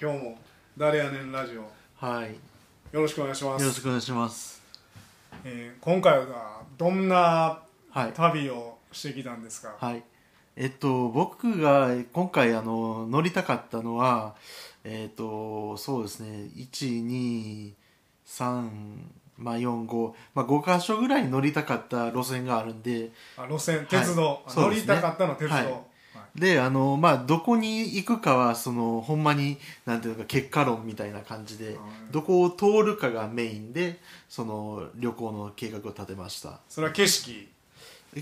[0.00, 0.38] 今日も
[0.78, 1.70] 誰やねんラジオ。
[1.96, 2.30] はい。
[2.90, 4.62] よろしくお願いしまよろしす、くお願いします。
[5.44, 8.12] えー今回はどんなはい。
[8.12, 10.02] 旅をしてきたんですか、はい。
[10.56, 14.36] えっと僕が今回あの乗りたかったのは
[14.84, 16.48] えっとそうですね。
[16.56, 17.74] 123
[19.36, 23.10] まあ45まあ5箇所ぐらい乗りたかった路線があるんで。
[23.36, 24.60] あ路線鉄道、はい。
[24.60, 25.89] 乗りたかったの鉄道、はい
[26.34, 31.76] であのまあどこに行くかはそのほんまになんていうのか結果論みたいな感じで
[32.10, 36.60] どこを通るかがメインでその旅行の計画を立てました。
[36.68, 37.48] それは景色？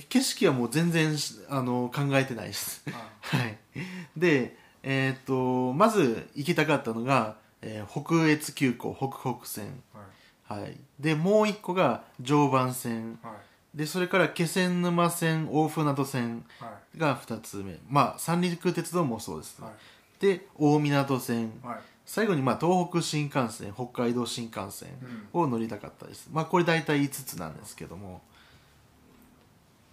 [0.08, 2.82] 景色はもう全然しあの考えてないです。
[2.92, 3.58] あ はい。
[4.16, 9.82] でえっ、とまず行きたかったのが、えー北越急行北北線。
[10.48, 10.60] はい。
[10.62, 10.78] はい。
[10.98, 13.18] でもう一個が常磐線。
[13.22, 16.98] はいでそれから気仙沼線大船渡線はい。
[16.98, 17.78] が2つ目。
[17.88, 19.72] まあ三陸鉄道もそうです、はい。
[20.20, 21.52] で大湊線。
[21.62, 21.78] はい。
[22.06, 24.88] 最後にまあ東北新幹線北海道新幹線
[25.34, 25.42] うん。
[25.42, 28.22] を乗りたかったです、まあこれ大体5つなんですけども。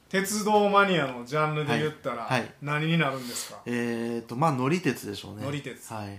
[0.07, 2.39] 鉄道マニアのジャンルで言ったらはい。
[2.41, 2.53] はい。
[2.61, 5.43] 何になるんですか、えっ、とまあ乗り鉄でしょうね。
[5.43, 5.91] 乗り鉄。
[5.93, 6.17] はい。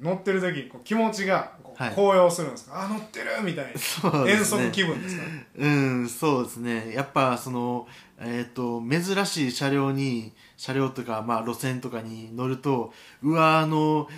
[0.00, 1.52] 乗ってる時こう気持ちが
[1.94, 4.32] 高揚するんですか、あ乗ってるみたいな、ね。
[4.32, 5.22] 遠足気分ですか？
[5.58, 6.92] うんそうですね。
[6.94, 7.86] やっぱその
[8.18, 14.08] えっ、と珍しい車両に車両とかまあ路線とかに乗るとうわあの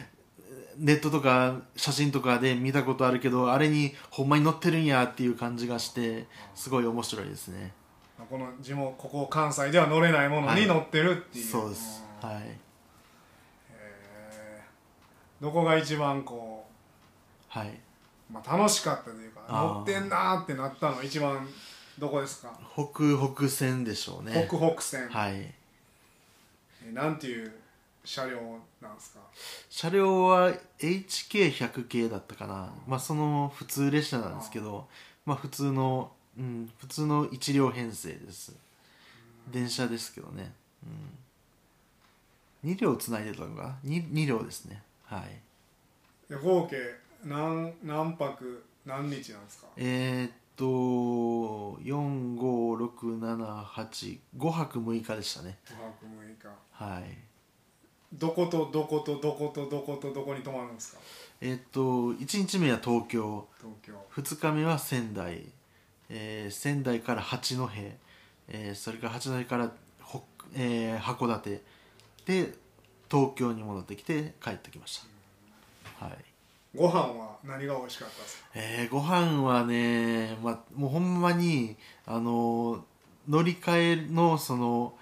[0.77, 7.73] ネットとか写真とかで見たことあるけどあれにほんまに乗ってるんやっていう感じがしてすごい面白いですね。
[8.31, 12.05] この地元ここ関西では乗れないものに乗ってるっていう、そうです。
[12.23, 12.43] うんはい
[15.41, 16.48] どこが一番こ
[17.49, 17.73] はい、う、
[18.33, 21.49] まあ、楽しかったというか乗ってんなーってなったの一番
[21.99, 24.47] どこですか、北北線でしょうね。
[24.49, 25.53] 北北線、はい。
[26.87, 27.53] えなんていう
[28.05, 28.37] 車両
[28.81, 29.21] なんですか？
[29.69, 34.87] 車両は HK100 系だったかな、まあその普通列車なんですけど
[35.27, 38.55] まあ普通の、うん、普通の1両編成です。
[39.51, 40.53] 電車ですけどね、
[42.65, 44.83] うん、2両つないでたのが 2, 2両ですね。
[45.05, 45.41] はい。
[46.31, 46.77] で合計
[47.25, 49.67] 何何泊何日なんですか？
[49.77, 50.65] えー、っと
[51.83, 54.19] 45678
[54.51, 55.59] 泊6日でしたね。
[55.67, 56.49] 5泊6日。
[56.73, 57.19] はい。
[58.13, 61.01] どことどことどことどことどこに泊まるんですか？
[61.41, 63.47] えーっと1日目は東京。
[63.59, 63.93] 東京。
[64.23, 65.45] 2日目は仙台、
[66.09, 67.69] えー仙台から八戸、
[68.49, 69.71] えーそれから八戸から
[70.07, 70.21] 北、
[70.55, 71.61] えー函館。
[72.25, 72.55] で
[73.11, 75.03] 東京に戻ってきて帰ってきまし
[75.99, 76.25] た、はい
[76.77, 78.49] ご飯は何が美味しかったですか？
[78.55, 82.85] えーご飯はね、まあ、もうほんまにあの
[83.29, 84.95] 乗り換えのその、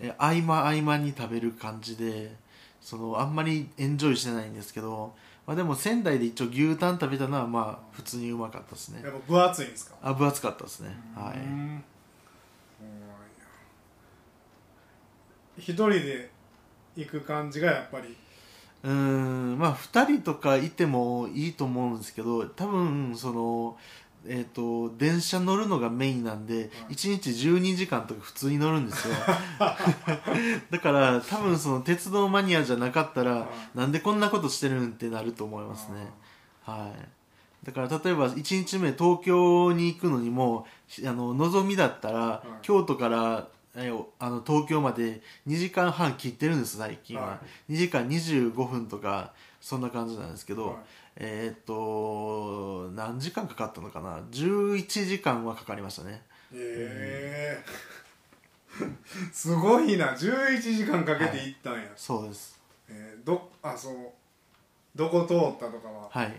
[0.00, 2.34] えー合間合間に食べる感じで
[2.80, 5.12] そのあんまりエンジョイしてないんですけど、
[5.46, 9.00] まあ、でも仙台で一応牛タン食べたのはまあ普通にうまかったですね。
[9.02, 9.96] やっぱ分厚いんですか？
[10.00, 10.96] あ分厚かったですね。
[11.16, 11.38] はい。
[11.38, 11.84] うん。
[15.58, 16.30] 一人で
[16.94, 18.16] 行く感じがやっぱり
[18.82, 23.76] うーんまあ2人とかいてもいいと思うんですけど多分その
[24.26, 29.14] えー、と電車乗るのがメインなんで、1日12時間とか普通に乗るんですよ。
[30.70, 36.12] だから多分その鉄道マニアじゃなかったら、なんでこんなことしてるんってなると思いますね、
[36.64, 37.66] はい。
[37.66, 40.66] だから例えば1日目東京に行くのにも
[41.04, 42.48] あののぞみだったら、い。
[42.62, 43.57] 京都からえー
[44.18, 47.40] あの東京まで2時間半切ってるんです最近は、は
[47.70, 50.76] 2時間25分とかそんな感じなんですけど、はい。
[51.16, 56.22] えーっと何時間かかったのかな？11時間はかかりましたね。
[56.52, 57.64] へえ
[59.32, 60.12] すごいな。
[60.12, 62.58] 11時間かけて行ったんや、そうです。
[62.88, 63.94] えーどあそう。
[64.96, 66.08] どこ通ったとかは？
[66.10, 66.32] はい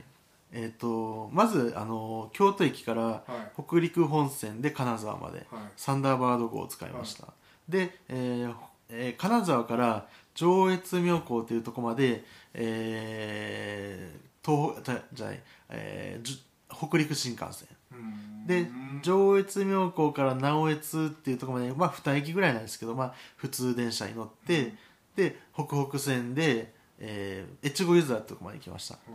[0.51, 3.23] えーっとまずあの京都駅からは
[3.57, 3.61] い。
[3.67, 5.61] 北陸本線で金沢まで、はい。
[5.75, 7.27] サンダーバード号を使いました、
[7.67, 8.53] で、えー
[8.89, 12.23] えー金沢から上越妙高というところまで、
[12.53, 14.81] えー東
[15.13, 16.39] じゃない、えー
[16.71, 17.67] 北陸新幹線。
[17.91, 18.47] うん。
[18.47, 18.67] で
[19.03, 24.73] 上越妙高から直江津っていうところまで、まあ、2駅ぐらいなんですけど、まあ、普通電車に乗って、
[25.15, 28.97] で北北線で、えー越後湯沢ってとこまで行きました。
[29.07, 29.13] うん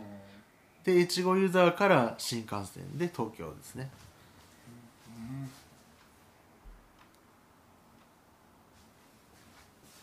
[0.85, 3.89] で越後湯沢から新幹線で東京ですね。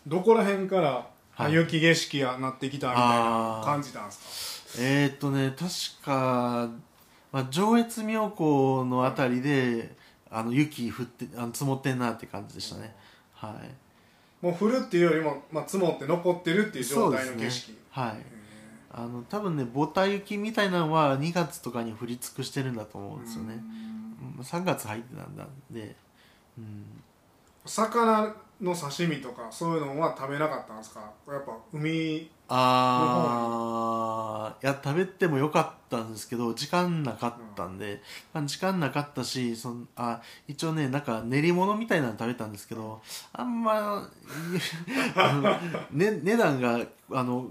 [0.04, 6.68] どこら辺から、雪景色やなってきたみたいな感じたんですえーっとね確か、
[7.30, 9.94] まあ、上越妙高のあたりで
[10.30, 12.94] あの雪降ってあの積もってんなって感じでしたね。
[13.34, 13.50] はい。
[13.52, 13.58] か
[14.40, 18.10] もう降るっていうよりも、まあ、積もって残ってるっていう状態の景色、はい。
[18.16, 18.31] へ
[18.94, 23.62] あの多分ねボタ雪みたいなのは2月とかに降り尽くしてるんだと思うんですよね、
[24.38, 25.34] うん、3月入ってたん
[25.70, 25.96] で、
[26.58, 26.84] うん、
[27.64, 31.00] 魚の刺身とかそういうのは食べなかったんですか？
[31.28, 38.02] やっぱ海ああいや食べてもよかったんですけど時間なかったんで、
[38.34, 43.00] うん、時間なかったしそのあ一応ねなんか練り物みたいなの食べたんですけど
[43.32, 44.08] あんま
[45.90, 46.80] ね、値段が
[47.10, 47.50] あの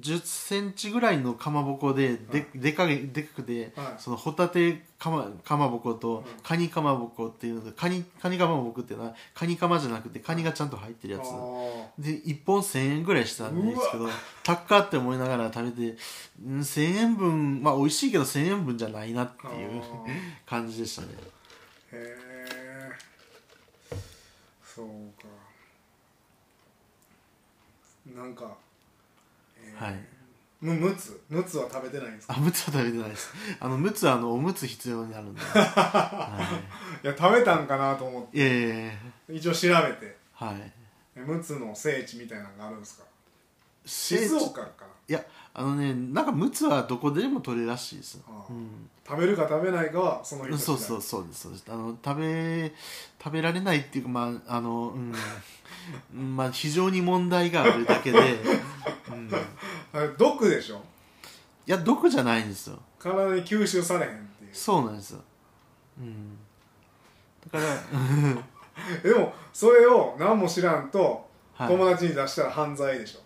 [0.00, 11.24] 10センチぐらいのかまぼこでで,、でかでかくて、はい、そのホタテかまかまぼことカニかまぼこっていうのでカニカニかまぼこっていうのはカニかまじゃなくてカニがちゃんと入ってるやつ。
[11.98, 14.08] で1本1000円ぐらいしたんですけど
[14.42, 15.98] 高って思いながら食べて
[16.42, 19.82] 1000円分まあ美味しいけど1000円分じゃないなっていう
[20.46, 21.08] 感じでしたね。
[21.92, 22.92] へえ
[24.64, 24.86] そう
[25.22, 25.28] か。
[28.14, 28.56] なんか
[29.78, 29.94] はい。
[30.60, 31.20] むむつ？
[31.28, 32.34] むつは食べてないんですか？
[32.34, 33.30] あむつは食べてないです。
[33.60, 36.38] あのむつはあのおむつ必要になるんで、 は
[37.02, 38.38] い、いや食べたんかなと思って。
[38.38, 38.92] いやいやいや
[39.28, 40.16] 一応調べて。
[40.32, 40.72] はい。
[41.20, 43.04] むつの聖地みたいなのがあるんですか？
[43.84, 44.86] 静岡かな？
[45.08, 45.24] いや
[45.54, 51.64] あのねなんかむつはどこでも取れるらしいです、うん、食べるか食べないかはその人そうそうそうですそうです。
[51.68, 52.72] あの食べ
[53.22, 55.14] 食べられないっていうかまああのうん
[56.36, 58.18] まあ非常に問題があるだけで、
[60.18, 60.82] 毒でしょ？
[61.66, 62.78] いや毒じゃないんですよ。
[62.98, 64.50] 体に吸収されへんっていう。
[64.52, 65.20] そうなんですよ。
[65.98, 66.38] うん。
[67.52, 67.82] だから
[69.02, 73.20] でもそれを何も知らんと友達に出したら犯罪でしょ、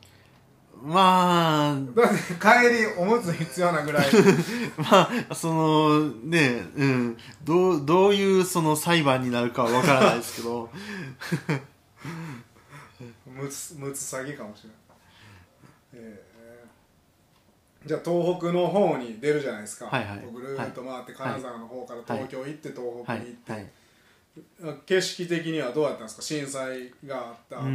[0.83, 4.07] まあだって帰りおむつ必要なぐらい。
[4.79, 7.19] まあそのねうん。
[7.43, 10.71] どうどういうその裁判になるかはわからないですけど。
[13.27, 14.79] むつむつ詐欺かもしれない、
[15.93, 23.73] えー、じゃあ東北の方に出るじゃないですか、はいはい、ぐるっと回って金沢の方から東京行って東北に行って、
[24.87, 26.23] 景色的にはどうやったんですか？
[26.23, 27.69] 震災があった後。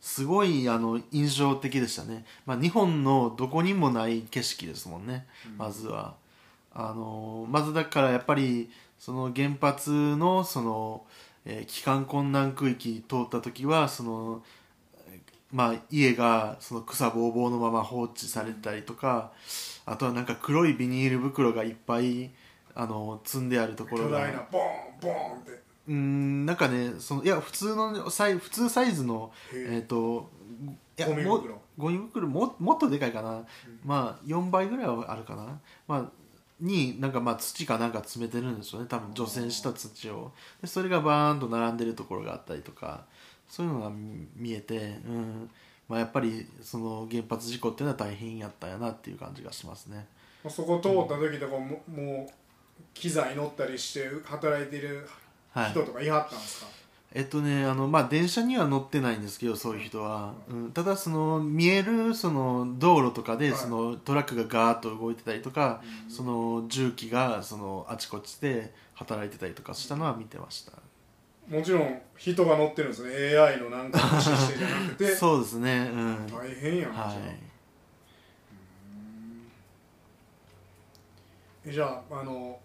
[0.00, 6.14] すごいあの印象的でしたね、まあ、日本のどこにもない景色ですもんね、うん、まずは。
[6.76, 8.68] あのまずだからやっぱり
[8.98, 11.06] その原発のその、
[11.44, 14.42] えー、帰還困難区域通った時はその
[15.54, 19.30] まあ、家がその草ぼうぼうのまま放置されたりとか
[19.86, 22.32] あとはなんか黒いビニール袋がいっぱい
[22.74, 24.64] あの積んであるところが巨大なボーン
[25.00, 25.64] ボーンって。
[25.86, 29.80] うんなんかねそのいや普通のサイ普通サイズのえ。
[29.82, 30.28] っ、ー、と
[30.98, 31.60] いやゴミ袋。
[31.78, 33.46] ゴミ袋ももっとでかいかな、うん、
[33.84, 35.60] まあ4倍ぐらいはあるかな。
[35.86, 36.10] まあ
[36.60, 38.86] になんかまあ土かなんか詰めてるんですよね。
[38.88, 40.32] 多分除染した土を。
[40.60, 43.04] でそれがバーンと並んでるところがあったりとか
[43.54, 43.92] そういうのが
[44.34, 44.80] 見えて、う
[45.10, 45.50] ん。
[45.88, 50.06] まあ、やっぱりその原発事故っていうのは大変やったんやなっていう感じがしますね。
[50.48, 52.32] そこ通った時とかも,、もう
[52.94, 54.80] 機材乗ったりして働いてい。
[54.80, 55.06] る
[55.70, 56.74] 人とかいはったんですか、はい
[57.16, 70.72] えっとねあのまあ、電車には乗ってないんですけどそういう人は、うん、ただその見えるその道路とかで、そのトラックがガーッと動いてたりとか、その重機がそのあちこちで働いてたりとかしたのは見てました
[71.48, 73.36] もちろん人が乗ってるんですね。
[73.36, 75.14] AI のなんか駆使してじゃなくて。
[75.14, 77.14] そうですね、うん、大変やん、は
[81.66, 82.20] い、じゃあ。
[82.20, 82.58] あの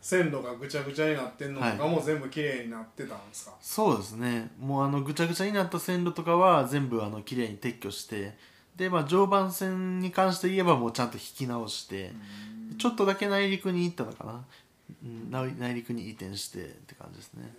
[0.00, 4.50] 線路がぐちゃぐちゃになってんのとかも全部きれいになってたんですか、はい、そうですね。
[4.58, 8.36] もうあのぐちゃぐちゃになった線路とかは全部あのきれいに撤去して。
[8.74, 12.12] で、まあ、常磐線に関して言えばもうちゃんと引き直して。
[12.78, 14.44] ちょっとだけ内陸に行ったのかな、
[15.04, 17.54] うん、内陸に移転してって感じですね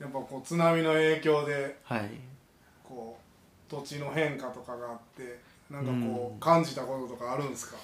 [0.00, 2.08] やっぱこう津波の影響で、はい、
[2.82, 3.18] こ
[3.68, 5.38] う土地の変化とかがあって
[5.70, 7.76] なんかこう感じたこととかあるんですか、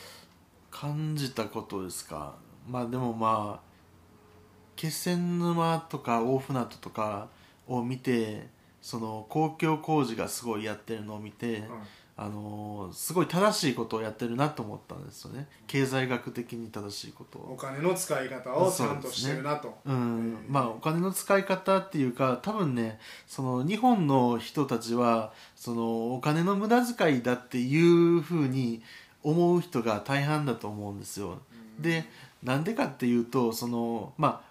[0.70, 2.34] 感じたことですか？
[2.66, 3.66] まあでもまあ
[4.74, 7.28] 気仙沼とか大船渡とか
[7.68, 8.48] を見て
[8.82, 11.62] その公共工事がすごいやってるのを見て、
[12.18, 15.48] あのすごい正しいことをやってるなと思ったんですよね。
[15.66, 17.52] 経済学的に正しいことを。
[17.52, 19.78] お金の使い方をちゃんとしてるなと。
[19.84, 20.46] うん。
[20.48, 28.82] まあお金の使い方っていうか多分ねその日本の人たちはそのお金の無駄遣いだっていうふうに
[29.22, 31.40] 思う人が大半だと思うんですよ、
[31.78, 32.04] うん、で
[32.42, 34.42] なんでかっていうとそのま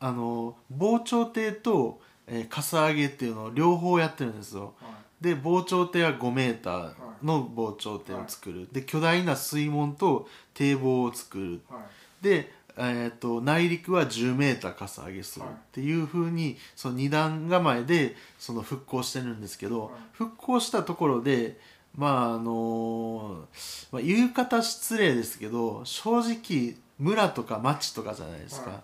[0.00, 11.80] ああの防潮堤と、えー、かさ上げっていうのを両方やってるんですよ、はい、で防潮堤は5メーターの防潮堤を作る、はい、で巨大な水門と堤防を作る、は
[12.22, 21.58] い、で、えーと、内陸は10メーターかさ上げするっていうふうにその二段構えでその復興してるんですけど、復興したところで
[21.96, 23.44] まああの
[23.90, 28.80] まあ、言い方失礼ですけど正直村とか町とかじゃないですか、は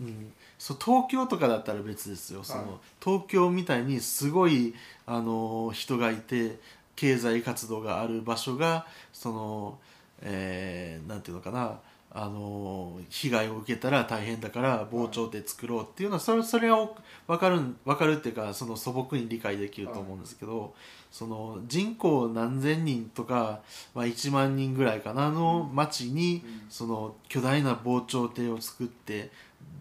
[0.00, 0.32] うん、
[0.64, 2.42] そう東京とかだったら別ですよ。
[2.42, 4.72] その、はい東京みたいにすごい
[5.04, 6.58] あの人がいて
[6.96, 9.78] 経済活動がある場所がその、
[10.22, 11.80] えーなんていうのかな。
[12.16, 16.88] あの被害を受けたら大変だから防潮堤作ろうっていうのはそれそれは
[17.26, 20.74] 分かる分かるっていうかその素朴に理解できると思うんですけど、
[21.10, 23.60] その人口何千人とか、
[23.94, 26.70] まあ、1万人ぐらいかなの町に、うん。
[26.70, 29.30] その巨大な防潮堤を作って、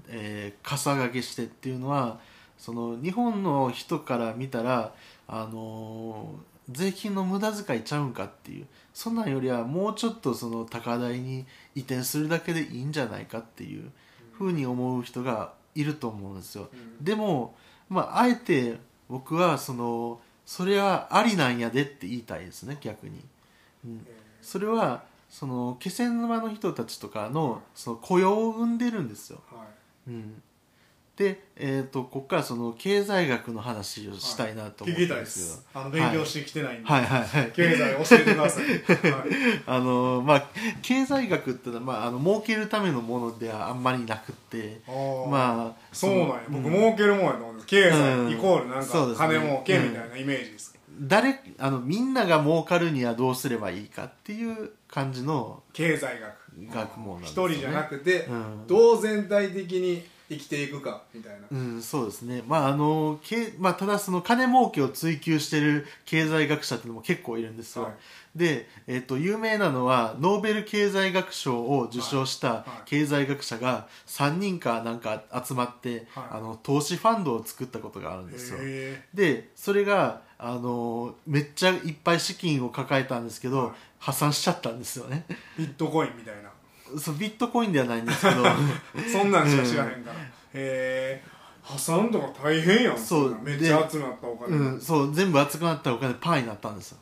[0.07, 2.19] えー、傘掛けしてっていうのは
[2.57, 4.93] その日本の人から見たら、
[5.27, 11.45] あのー税金の無駄遣いちゃうんかっていうそんなんよりはもうちょっとその高台に
[11.75, 13.91] 移転するだけでいいんじゃないかっていう
[14.31, 16.69] ふうに思う人がいると思うんですよ。
[16.71, 17.03] うん。
[17.03, 17.55] でも、
[17.89, 18.77] まあ、あえて
[19.09, 23.23] 僕はそのそれはありなんやでって言いたいですね逆に、
[23.85, 24.05] うん、
[24.41, 29.67] それはその気仙沼の人たちとかのその雇用を生んでるんですよ、はい
[30.07, 30.41] うん、
[31.15, 35.65] で、えー、とここからその経済学の話をしたいなと思ってたすす。
[35.73, 37.51] あの勉強してきてないんで、はいはいはい。
[37.51, 38.71] 経済教えてください、は
[39.27, 40.49] いあのまあ
[40.81, 44.81] 経済学っていうのは、まあ、あの儲けるためのものではあんまりなくって。
[44.87, 46.33] まあそうなんや。
[46.49, 49.21] の僕儲けるもんやと思うんです経うん済イコールなんかそうです。
[49.21, 55.63] ね金儲けみたいなイメージです誰あのみんなが儲かるにはどうすればいいかっていう感じの。
[55.73, 57.47] 経済学学問なんですね。
[57.47, 58.67] 人じゃなくてうん。
[58.67, 61.47] どう全体的に生きていくかみたいな。
[61.51, 67.93] うん、そうですね、まああのけまあ、ただその金儲けを追求してる経済学者っていうのも結構いるんですよ、はい
[68.35, 76.23] で、えっと有名なのはノーベル経済学賞を受賞したはい経済学者が3人かなんか集まって、はい。
[76.31, 78.57] あの投資ファンドを作ったことがあるんですよ。
[78.61, 83.73] へでそれがあのめっちゃいっぱい資金を抱えたんですけど、はい。
[83.99, 85.25] 破産しちゃったんですよね。
[85.29, 86.51] ービットコインみたいな。
[86.99, 88.43] そうビットコインではないんですけど。
[89.11, 90.23] そんなんしか知らへんから、へ
[90.53, 91.23] え。
[91.61, 92.97] 破産とか大変やん。
[92.97, 93.39] そう。
[93.41, 96.97] めっちゃ集まったお金、うん、そう全部集まったお金パーになったんですよ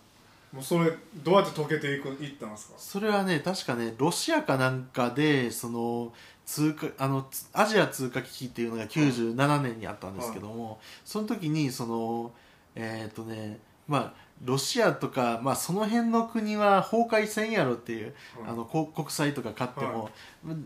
[0.51, 0.91] もうそれ
[1.23, 2.73] どうやって溶けていくいったんですか？
[2.77, 6.11] それはね確かねロシアかなんかでその
[6.45, 12.31] 通貨あのつアジア通貨危機っていうのが97年にあったんですけども、その時にその
[12.75, 18.49] えっ、とねまあロシアとか、まあ、その辺の国は崩壊せんやろっていう、はい。
[18.49, 20.09] あのこ国債とか買っても、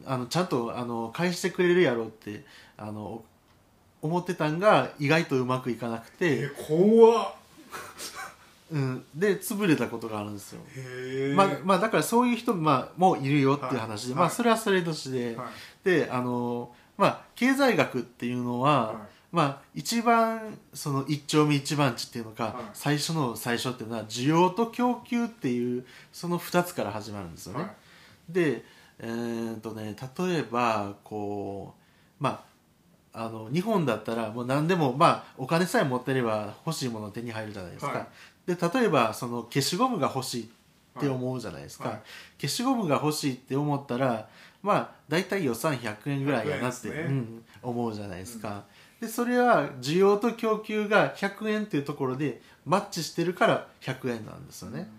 [0.05, 2.45] あのちゃんとあの返してくれるやろって
[2.77, 3.21] あの
[4.01, 7.33] 思ってたんが意外とうまくいかなくて、え怖っ
[8.71, 10.61] うん、で潰れたことがあるんですよ。
[11.35, 14.29] まあまあ、だからそういう人、まあ、もいるよっていう話で、まあ、はい。
[14.29, 15.47] はいそれはそれとして、はい。
[15.83, 18.97] であの、まあ、経済学っていうのは、はい。
[19.31, 22.53] まあ、一番その一丁目一番地っていうのか、はい。
[22.73, 27.59] 最初の最初っていうのは需要と供給っていうその2つから始まるんですよね。
[27.59, 27.73] はい。
[28.33, 28.63] で、
[28.97, 31.75] えーとね、例えばこ
[32.19, 32.43] う、ま
[33.13, 38.07] あ、あの日本だったらもう何でも、まあ、お金さえ持ってれば欲しいもの手に入るじゃないですか、はい
[38.45, 42.01] で例えばその消しゴムが欲しいって思うじゃないですか、はい。
[42.39, 44.29] 消しゴムが欲しいって思ったら
[44.61, 47.07] まあ大体予算100円ぐらいやなって、100円ですね。
[47.07, 48.63] うん、思うじゃないですか、
[48.99, 54.89] でそれは需要と供給が100円っていうところでマッチしてるから100円なんですよね、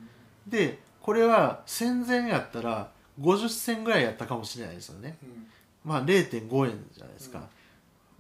[0.47, 5.17] でこれは戦前やったら50銭ぐらいやったかもしれないですよね。
[5.23, 5.47] うん。
[5.85, 7.49] まあ0.5円じゃないですか、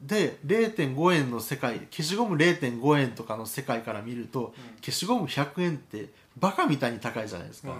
[0.00, 7.74] で0.5円の世界消しゴム0.5円とかの世界から見ると、消しゴム100円ってバカみたいに高いじゃないですか、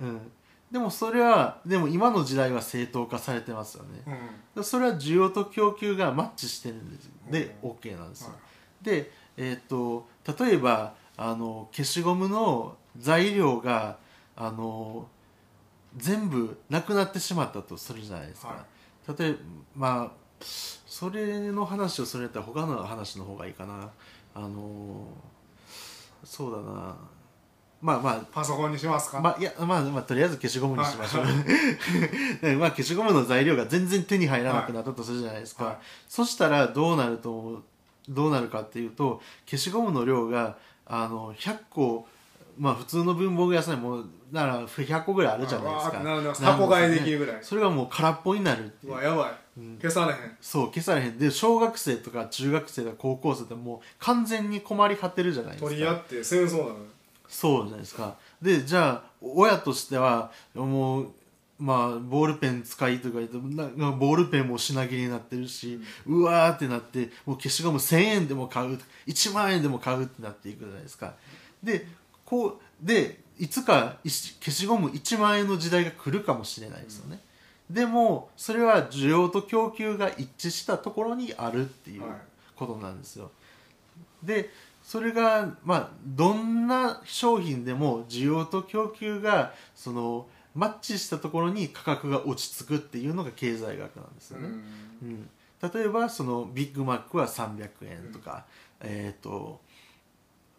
[0.00, 0.32] うん。
[0.70, 4.02] でもそれはでも今の時代は正当化されてますよね。
[4.06, 4.12] うん。
[4.12, 7.10] うんそれは需要と供給がマッチしてるんです。
[7.30, 7.70] でうん。
[7.70, 8.36] OK なんですよ、は
[8.82, 10.06] で、えー、と
[10.44, 13.98] 例えばあの消しゴムの材料が
[14.36, 15.08] あの
[15.96, 18.64] 全部なくなってしまったとするじゃないですか、は
[19.16, 19.38] 例えば
[19.76, 20.44] まあ
[20.94, 23.90] それの話をするんやったら他の話の方がいいかな。
[24.32, 25.08] あの
[26.22, 26.96] そうだな。
[27.82, 31.26] まあまあパソコンにしますか、まあ、いや、まあ、まあ、とりあえず消しゴムにしましょう。
[32.40, 35.64] で まあ、消しゴムの材料が全然手に入らなくなったとするじゃないですか。
[35.64, 35.78] はい。
[36.08, 37.62] そしたら、どうなると思う、
[38.08, 42.06] どうなるかっていうと、消しゴムの量が、あの、100個、
[42.56, 46.52] まあ、普通の文房具屋さんにも、なら、100個ぐらいあるじゃないですか。
[46.52, 47.38] 箱買いできるぐらい。
[47.42, 48.92] それがもう空っぽになるっていう。
[48.92, 48.94] う。
[48.94, 49.32] わやばい、
[49.80, 50.36] 消されへん。
[50.40, 51.18] そう、消されへん。
[51.18, 55.70] で、小学生とか中学生とか高校生ってもう完全に困り果てるじゃないですか。
[55.70, 56.76] 取り合って戦争なの
[57.28, 58.16] そうじゃないですか。
[58.40, 61.12] でじゃあ親としてはもう
[61.58, 71.14] まあボールペン使いとか言ってななボールペンも品切れになってるし、うわーってなってもう消しゴム1000円でも買う1万円でも買うってなっていくじゃないですか。
[71.62, 71.86] で
[72.24, 77.20] こうでいつか消しゴム1万円の時代が来るかもしれないですよね、うん、
[77.70, 82.02] でもそれは需要と供給が一致したところにあるっていう
[82.56, 83.30] ことなんですよ、は
[84.24, 84.50] い、で
[84.82, 94.48] それがまあどんな商品でも需要と供給がそのマッチしたところに価格が落ち着くっていうのが経済学なんですよね、
[95.02, 98.44] うん、うん、例えばそのビッグマックは300円とか、
[98.82, 99.60] うん、えっ、ー、と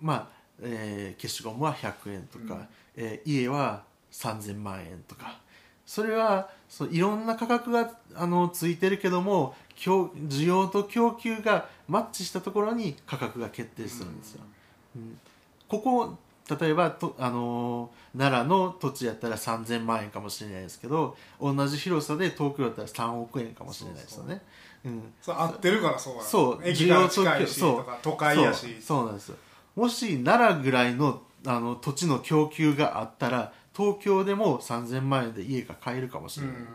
[0.01, 0.27] まあ、
[0.61, 5.39] えー、消しゴムは100円とか、うん、えー、家は3000万円とか
[5.85, 14.41] それはそいろんな価格があのついてるけども需要と供給がマッチしたところに価格が決定するんですよ。
[14.95, 15.19] うん、
[15.67, 16.17] ここ
[16.59, 24.41] 例えばと、あのー、奈良の土地やったら3000万円かもしれないですけど同じ広さで東京だったら3億円かもしれないですよね。
[24.85, 26.61] うん、そう合ってるからそうそう。
[26.61, 28.79] 需要と近いしとか都会やし。
[28.81, 29.05] そう。
[29.05, 29.33] なんです
[29.75, 36.67] もし奈良ぐらいのあの土地の供給があったら東京でも3000万円で家が買えるかもしれない、うん、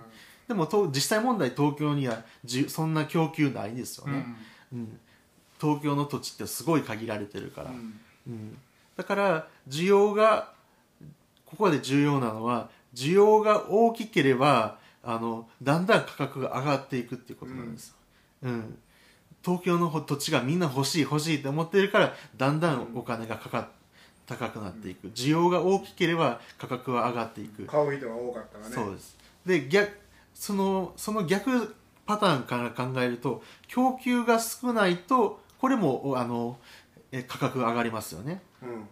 [0.49, 4.27] でもと実際問題東京にはじそんな供給ないですよね、
[4.73, 5.01] うん、うん、
[5.61, 7.95] 東京の土地ってすごい限られてるから、うん、
[8.27, 8.59] うん、
[8.97, 10.53] だから需要が
[11.47, 17.95] ここで重要なのは需要が大きければあのだんだん価格が上がっていくっていうことなんですよ、
[18.43, 18.79] うん。
[19.45, 23.69] 東京の土地がみんな欲しい欲しいって思ってるからだんだんお金がかか
[24.31, 25.09] 高くなっていく。
[25.09, 27.65] 需要が大きければ価格は上がっていく。
[27.65, 28.75] 買う人が多かったらね。
[28.75, 29.17] そうです。
[29.45, 29.91] で逆
[30.35, 31.75] そのその逆
[32.07, 36.59] パターンから考えると供給が少ないとこれもあの
[37.13, 38.41] え価格が上がりますよね、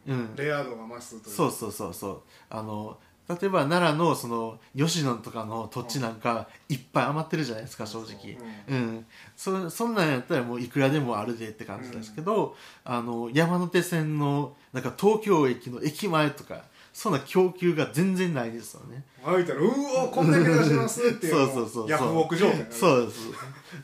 [0.06, 1.34] うん、うん、レア度が増すという。
[1.34, 2.22] そうそうそうそう。
[2.50, 8.38] あの例えば奈良のその吉野とかの土地なんかいっぱい余ってるじゃないですか正直。
[8.68, 9.06] うん、うん、
[9.36, 12.56] そそんなんやったらもういくらでもあるでって感じですけど、
[12.86, 16.62] うん、あの山手線のなんか東京駅の駅前とか
[16.98, 19.04] そんな供給が全然ないですよね。
[19.22, 19.66] 歩いたら「う
[20.06, 23.28] おこんだけ出します」っていうそうそうそうヤフオク状態そうです。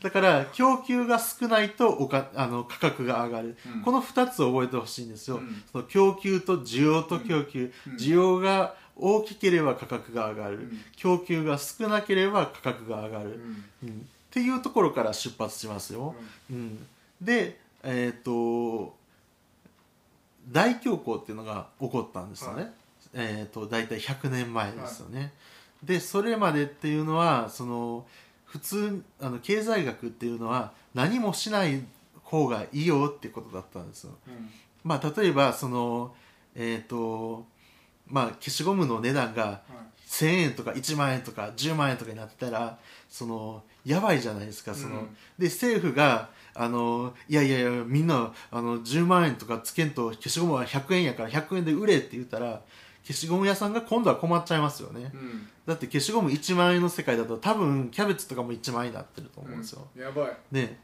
[0.03, 13.41] だから供給が少ないとおかあの価格が上がる、うん、この2つを覚えてほしいんですよ、うん、その供給と需要と供給、需要が大きければ価格が上がる、うん、供給が少なければ価格が上がる、
[13.83, 13.93] うん、っ
[14.31, 16.15] ていうところから出発しますよ、
[16.51, 16.87] うん。
[17.21, 18.95] でえっ、ー、と
[20.51, 22.73] 大恐慌っていうのが起こったんですよね、はい、
[23.15, 25.31] えっ、ー、と大体100年前ですよね、はい、
[25.85, 28.07] でそれまでっていうのはその
[28.45, 31.83] 普通あの経済学っていうのは何もしない
[32.23, 34.13] 方がいいよってことだったんですよ、
[34.85, 36.15] まあ例えばその
[36.55, 37.47] えっ、ー、と
[38.15, 39.61] まあ消しゴムの値段が
[40.07, 42.79] 1000円とか1万円とか10万円とかになってたら
[43.11, 52.61] そのやばいじゃないですかその、うん、で政府があのいやいやいやみんなあの10万円とかつけんと消しゴムは100円やから100円で売れって言ったら
[53.03, 60.37] 消しゴム屋さんが今度は困っちゃいますよね、うん、だって消しゴム1万円の世界だと多分キャベツとかも1万円になってると思うんですよ、うん、やばい。
[60.53, 60.79] ね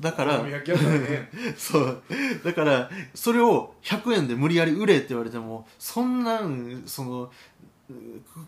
[0.00, 0.44] だから
[1.56, 2.02] そう。
[2.44, 7.32] だからそれを100円で無理やり売れって言われてもそんなんその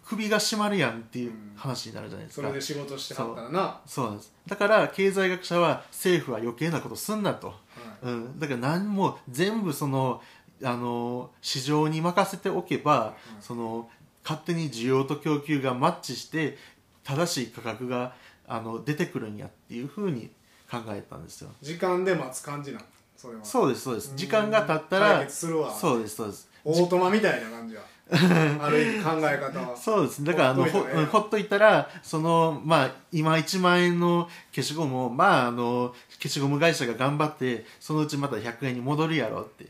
[0.04, 3.80] 首が締まるやんっていう話になるじゃないですか、それで仕事してはったらな。
[3.86, 4.32] そうなんです。
[4.46, 7.54] だから経済学者は政府は余計なことすんなと、は
[8.04, 10.22] い、うん、だから何も全部その
[10.62, 13.88] あの市場に任せておけば、うん、その
[14.22, 16.58] 勝手に需要と供給がマッチして
[17.02, 18.14] 正しい価格が
[18.46, 20.30] あの出てくるんやっていうふうに
[20.70, 21.50] 考えたんですよ。
[21.60, 22.80] 時間で待つ感じな
[23.16, 23.44] それは。
[23.44, 24.12] そうですそうです。
[24.16, 25.48] 時間が経ったらそ
[25.96, 26.48] うですそうです。
[26.64, 27.82] オートマみたいな感じは。
[28.12, 29.76] ある意味考え方は。
[29.76, 30.24] そうです。
[30.24, 30.80] だからあのほ
[31.12, 39.64] ほっといたらそのまあ今1万円の消しゴムをまああの消しゴム会社が頑張ってそのうちまた100円に戻るやろって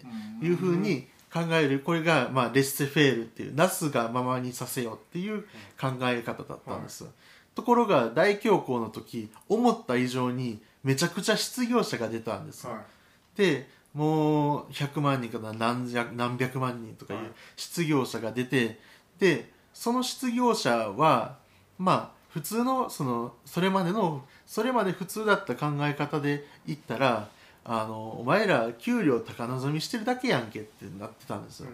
[0.44, 1.80] いうふうに考える。
[1.80, 5.42] これが、まあ、レッセフェールっていうなすがままにさせよっていう
[5.80, 7.12] 考え方だったんです、はい、
[7.54, 17.21] ところが大恐慌の時思った以上にめちゃくちゃ失業者が出たんです、はい、でもう100万人から何何百万人とかいう
[17.57, 18.79] 失業者が出て
[19.19, 21.37] でその失業者は
[21.79, 27.29] まあ普通のそのそれまでのそれまで普通だった考え方で言ったら
[27.64, 31.69] あのお前ら給料高望みしてるだけやんけってなってたんですよ、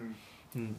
[0.55, 0.75] うん、うん、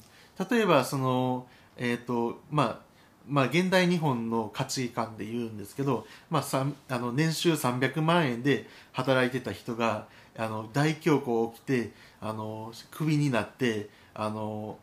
[0.50, 2.87] 例えばそのえっ、ー、とまあ
[3.28, 14.78] まあ、現代日本の価値観で言うんですけど、まあ、あの年収300万円で働いてた人があの大恐慌起きてあのクビになってあの、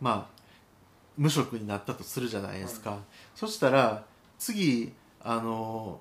[0.00, 0.42] まあ、
[1.16, 3.00] 無職になったとするじゃないですか、はい、
[3.34, 4.04] そしたら
[4.38, 4.92] 次
[5.22, 6.00] あの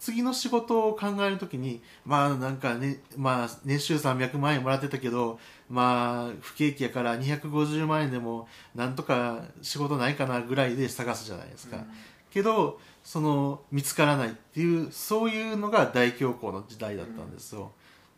[0.00, 11.86] 次の仕事を考えるときにまあなんかねまあ年収300万円もらってたけどまあ不景気やから250万円でもなんとか仕事ないかなぐらいで探すじゃないですか、うん、
[12.32, 17.70] けどその見つからないっていうそういうのが大恐慌の時代だったんですよ、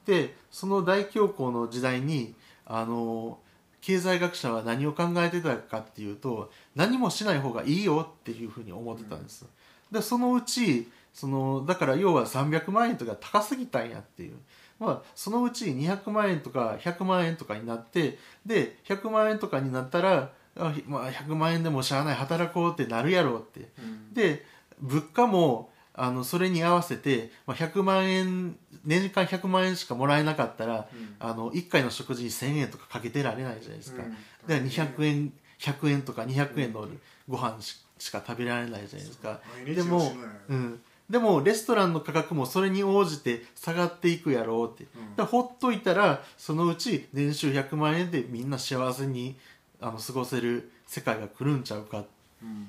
[0.07, 3.39] うん、でその大恐慌の時代にあの
[3.81, 9.45] 経済学者は何を考えてたかっていうと何もしない方がいいよっていうふうに思ってたんです、
[9.91, 14.37] でそのうちそのだから要は300万円とか高すぎたんやっていう。
[14.79, 24.45] まあ、そのうち200万円とか100万円とかになってで100万円とかになったらあ、まあ、100万円でもしゃあない働こうってなるやろうって、うん、で
[24.81, 36.89] 物価もあのそれに合わせて、まあ、100万円年間100万円しかもらえなかったら、うん、あの1回の食事に1000円とかかけてられないじゃないですか、うん、だから200円100円とか200円の
[37.29, 37.59] ご飯
[37.99, 40.13] しか食べられないじゃないですか、でも、
[40.49, 40.81] うん、
[41.13, 49.37] でもレストランの価格もそれに応じて下がっていくやろうって、うん、ほっといたらそのうち年収100万円でみんな幸せに
[49.79, 52.05] あの過ごせる世界が来るんちゃうかっ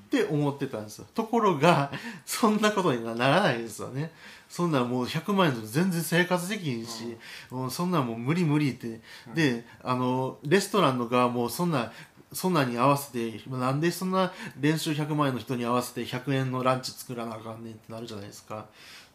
[0.10, 1.06] て思ってたんですよ。
[1.16, 1.94] ところが
[2.26, 4.12] そんなことにならないですよね。
[4.50, 7.16] そんなもう100万円で全然生活できんし、
[7.50, 11.94] うん、もうそんなもう無理無理って、うん、であのレストランの側もそんな
[12.34, 18.66] そんなに合わせてなんでそんな練習100万円の人に合わせて100円のランチ作らなあかんねんってなるじゃないですか。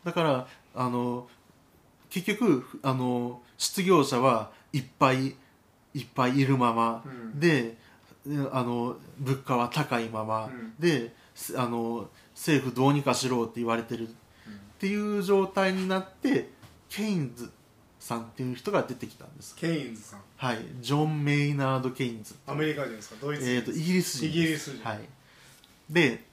[0.04, 1.28] だからあの
[2.10, 5.34] 結局あの失業者はいっぱい
[5.94, 7.76] いっぱいいるまま、うん、で
[8.52, 11.14] あの物価は高いまま、うん、で
[11.56, 14.10] あの政府どうにかしろって言われてるっ
[14.78, 16.50] ていう状態になって
[16.88, 17.50] ケインズ
[18.00, 19.54] さんっていう人が出てきたんです。
[19.56, 20.20] ケインズさん。
[20.36, 20.58] はい。
[20.80, 23.16] ジョン・メイナード・ケインズアメリカ人ですか？
[23.20, 24.84] ドイツ人えーと、イギリス人イギリス人。
[24.84, 25.00] はい。
[25.90, 26.24] で、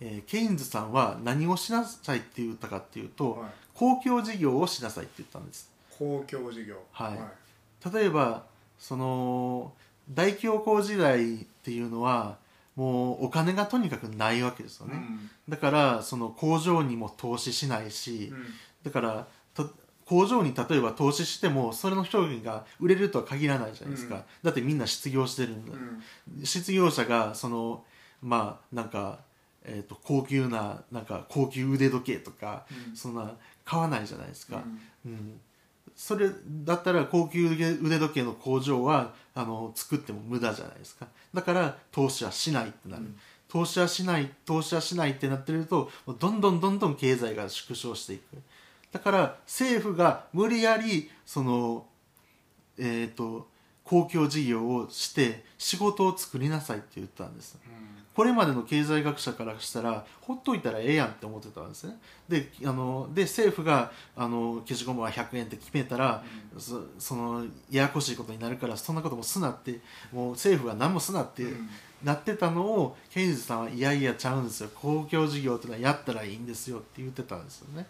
[0.00, 5.70] えー、ケインズさんは何をしなさいって言ったかっていうと、はい、公共事業をしなさいって言ったんです。
[5.98, 6.76] 公共事業。
[6.92, 7.30] はい、は
[7.92, 8.44] い、例えば
[8.78, 9.72] その
[10.12, 12.36] 大恐慌時代っていうのは
[12.76, 18.44] もうお金がとにかくないわけですよね、うん、だからその工場にも投資しないし、うん、
[18.82, 19.28] だから
[20.06, 27.84] 工場に例えば投資してもそれの商品が売れるとは限らないじゃないですか、うん、だってみんな失業してるんだ、うん、失業者がその
[28.22, 29.20] まあなんか、
[29.64, 33.32] えーと、高級ななんか高級腕時計とか、うん、そんな
[33.64, 34.62] 買わないじゃないですか、
[35.06, 35.40] うん。
[35.96, 36.30] それ
[36.64, 41.06] だったら高級腕時計の工場はあの作っても無駄じゃないですか。
[41.32, 43.04] だから投資はしないってなる、
[43.48, 48.22] 投資はしない投資はしないってなってるとどんどんどんどん経済が縮小していく
[48.94, 51.84] だから政府が無理やりその
[52.78, 53.48] えっ、ー、と
[53.82, 57.72] 公共事業をして仕事を作りなさいって言ったんです、うん、
[58.14, 61.96] これまでの経済学者からしたらほっといたらええやんって思ってたんですね。
[62.28, 66.22] であので政府があの消しゴムは100円って決めたら、
[66.54, 69.80] うん、そそのややこしいことになるからそんなこともすなって
[70.12, 71.42] もう政府が何もすなって、
[72.04, 74.70] なってたのをケインズさんはいやいやちゃうんですよ。
[74.72, 77.86] 公共事業ってのはやったらいいんですよって言ってたんですよね、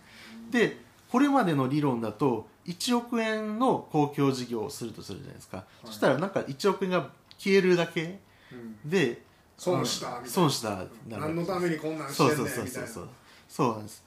[0.47, 0.79] うん、で
[1.15, 8.19] これまでの理論だと1億円の公共事業をするとするじゃないですか、はい、そしたらなんか1億円が消えるだけ
[8.85, 9.17] で、うん、
[9.57, 13.09] 損した損した何のためにこんなんしてんねんそうそうそうそう
[13.49, 13.73] そう。
[13.75, 14.05] なんです。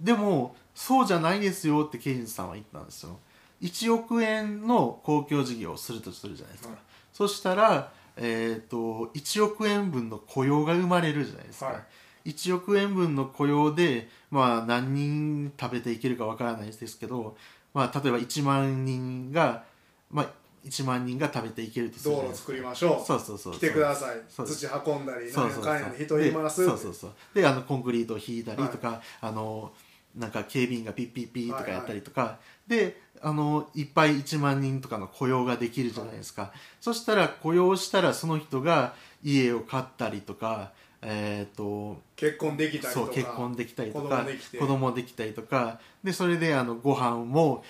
[0.00, 3.18] でもそうじゃないですよってケインズさんは言ったんですよ。
[3.60, 6.80] 1億円の公共事業をするとするじゃないですか、はい、
[7.12, 11.82] そしたら、えーと、1億円分の雇用が生まれるじゃないですか、はい
[12.24, 17.36] 1億円分の雇用で、まあ、何人食べていけるかわからないですけど、
[17.74, 19.64] まあ、例えば1万人が、
[20.10, 20.26] まあ、
[20.64, 23.06] 1万人が食べていけるとする道路作りましょう。
[23.06, 24.16] そうそうそう来てください。
[24.28, 26.64] 土運んだり何かんや人います。
[26.64, 27.12] そうそうそう。
[27.34, 29.72] であのコンクリートを引いたりとか、はい、あの
[30.16, 32.30] なんか警備員がピッピッピッとかやったりとか、はい。
[32.30, 32.38] は
[32.76, 40.72] い、であのいっぱい1万人とかの雇用ができるじゃないですか、はい、そしたら雇用したらその人が家を買ったりとか
[41.04, 44.24] えーと、結婚できたりとかそう結婚できたりとか
[44.58, 47.64] 子供できたりとかでそれであのご飯も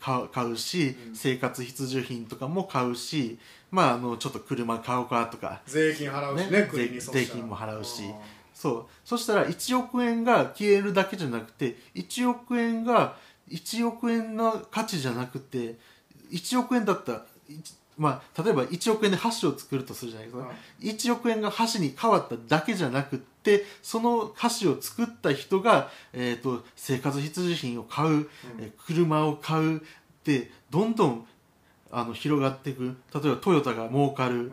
[0.00, 3.38] 買うし、うん、生活必需品とかも買うし、
[3.70, 5.62] まあ、あのちょっと車買うかとか。
[5.64, 8.02] 税金払うしねね税税金も払うし。
[8.52, 8.86] そう。
[9.04, 13.16] そしたら1億円が消えるだけじゃなくて1億円が
[13.48, 15.76] 1億円の価値じゃなくて
[16.32, 17.22] 1億円だった
[17.98, 28.26] まあ、例えば1億円で箸を作るとするじゃないですか、はい、1億円が箸に変わっただけじゃなくってその箸を作った人が、えーと、生活必需品を買う、うん、
[28.60, 29.80] え車を買うっ
[30.24, 31.26] てどんどん
[31.92, 32.96] あの広がっていく。
[33.14, 34.52] 例えばトヨタが儲かる、うん。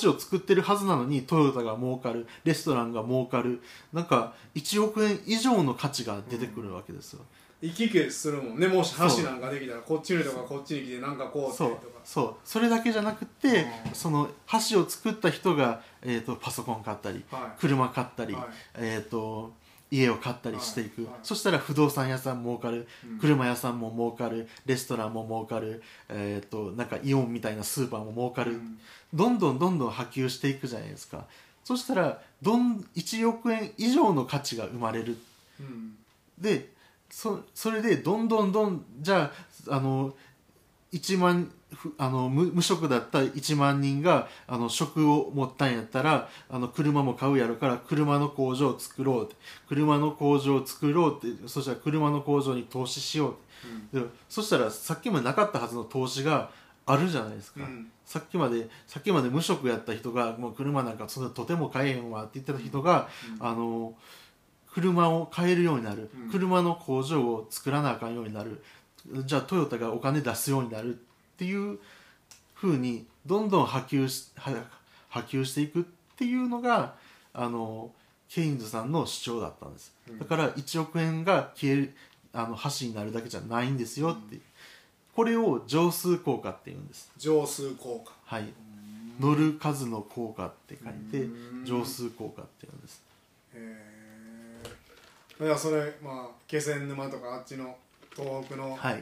[0.00, 2.26] 橋を作ってるはずなのにトヨタが儲かる。
[2.44, 3.62] レストランが儲かる。
[3.94, 7.20] なんか1億円以上の価値が出てくるわけですよ、
[7.62, 8.66] 行き来するもんね。
[8.66, 12.00] もし橋なんかできたらこっちの人がこっちに来てなんかこうってそうとか。
[12.04, 12.34] そう。
[12.44, 13.94] それだけじゃなくて、うん。
[13.94, 14.28] その
[14.70, 18.44] 橋を作った人が、えー、とパソコン買ったりは車買ったり、はい。
[18.74, 19.52] えー、と
[19.90, 21.10] 家を買ったりしていく、はい。
[21.12, 21.20] はい。
[21.22, 23.18] そしたら不動産屋さん儲かる、うん。
[23.18, 24.48] 車屋さんも儲かる。
[24.66, 28.78] レストランも儲かる、えー、となんかイオンみたいなスーパーも儲かる、うん。
[29.14, 31.24] どんどんどんどん波及していくじゃないですか。
[31.64, 35.16] そしたらどん1億円以上の価値が生まれる。
[35.58, 35.96] うん。
[36.38, 36.75] で
[37.10, 39.32] そそれでどんどんどんじゃ
[39.68, 40.14] ああの
[40.92, 49.34] 1万ふあの無無職だった1万人があの職を持ったんやったらあの車も買うやろから車の工場を作ろうって。
[49.68, 54.00] 車の工場を作ろうってそしたら車の工場に投資しようって。
[54.00, 56.50] でそしたらさっきまでなかったはずの投資が
[56.86, 57.90] あるじゃないですか、うん。
[58.04, 63.08] さっきまでさっきまで無職やった人がもう車なんかそんなとても買えへんわって言ってた人が、
[63.40, 63.94] あの
[64.76, 66.30] 車を買えるようになる、うん。
[66.30, 68.62] 車の工場を作らなあかんようになる。
[69.24, 70.98] じゃあトヨタがお金出すようになるっ
[71.38, 71.78] ていう
[72.54, 74.52] ふうにどんどん波及しは
[75.08, 75.84] 波及していくっ
[76.16, 76.94] ていうのが
[77.32, 77.90] あの
[78.28, 80.18] ケインズさんの主張だったんです、うん。
[80.18, 81.94] だから1億円が消える
[82.34, 84.38] あの橋になるだけじゃないんですよって、
[85.14, 87.10] これを乗数効果っていうんです。
[87.16, 88.12] 乗数効果。
[88.26, 88.52] はい。
[89.18, 91.64] 乗る数の効果って書いてうん。
[91.64, 93.02] 乗数効果っていうんです。
[93.54, 93.85] へえ
[95.40, 97.76] いやそれまあ気仙沼とかあっちの
[98.14, 99.00] 東北の,、はい。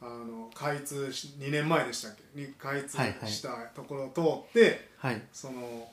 [0.00, 2.40] あの開通し2年前でしたっけ？
[2.40, 5.22] に開通はいはいしたところを通って、はい。
[5.32, 5.88] その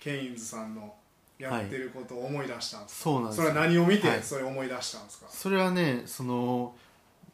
[0.00, 0.94] ケインズさんの
[1.38, 4.22] やってることを思い出したんですか、そうなんですそれは何を見てはい。
[4.22, 6.74] それ思い出したんですか、それはねその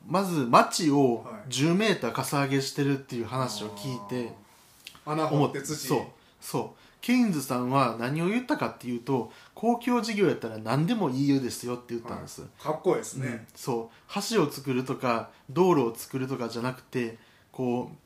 [0.06, 1.50] まず町をはい。
[1.50, 4.32] 10メーターかさ上げしてるっていう話を聞いて
[5.06, 5.74] 穴掘って土。
[5.88, 6.00] そう。
[6.40, 13.22] そうケインズさんは何を言ったかっていうと公共事業やったら何でもいいよですよって言ったんです、かっこいいですうん。
[13.24, 14.12] ね、そう。
[14.30, 17.18] 橋を作るとか道路を作るとかじゃなくて
[17.50, 17.96] こう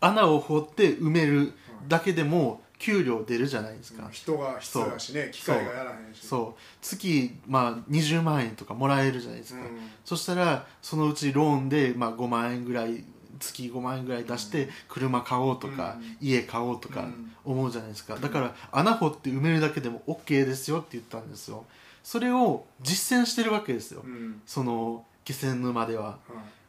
[0.00, 1.54] 穴を掘って埋める
[1.88, 5.30] だけでも給料出るじゃないですか、人が必要だしね。
[5.32, 6.26] 機械がやらへんし。
[6.26, 6.60] そう。
[6.82, 9.68] 月、まあ、20万円とかもらえるじゃないですか、うん。
[10.04, 13.02] そしたらそのうちローンで、まあ、5万円ぐらい
[13.38, 16.16] 月5万円ぐらい出して車買おうとか、うん。
[16.20, 17.32] 家買おうとかうん。
[17.44, 18.16] 思うじゃないですか。
[18.16, 21.64] だから穴掘って埋めるだけでも OK ですよって言ったんですよ。
[22.02, 24.40] それを実践してるわけですよ、うん。
[24.46, 26.04] その気仙沼では。
[26.04, 26.16] はい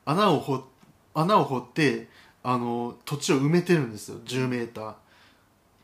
[0.07, 0.63] 穴を掘
[1.13, 2.07] 穴を掘って
[2.41, 4.19] あの土地を埋めてるんですよ。
[4.25, 4.93] 10メーター。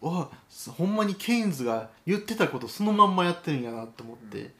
[0.01, 0.29] わ
[0.77, 4.51] ほんまにケインズが言ってたことそのまんまやってるんやなと思って、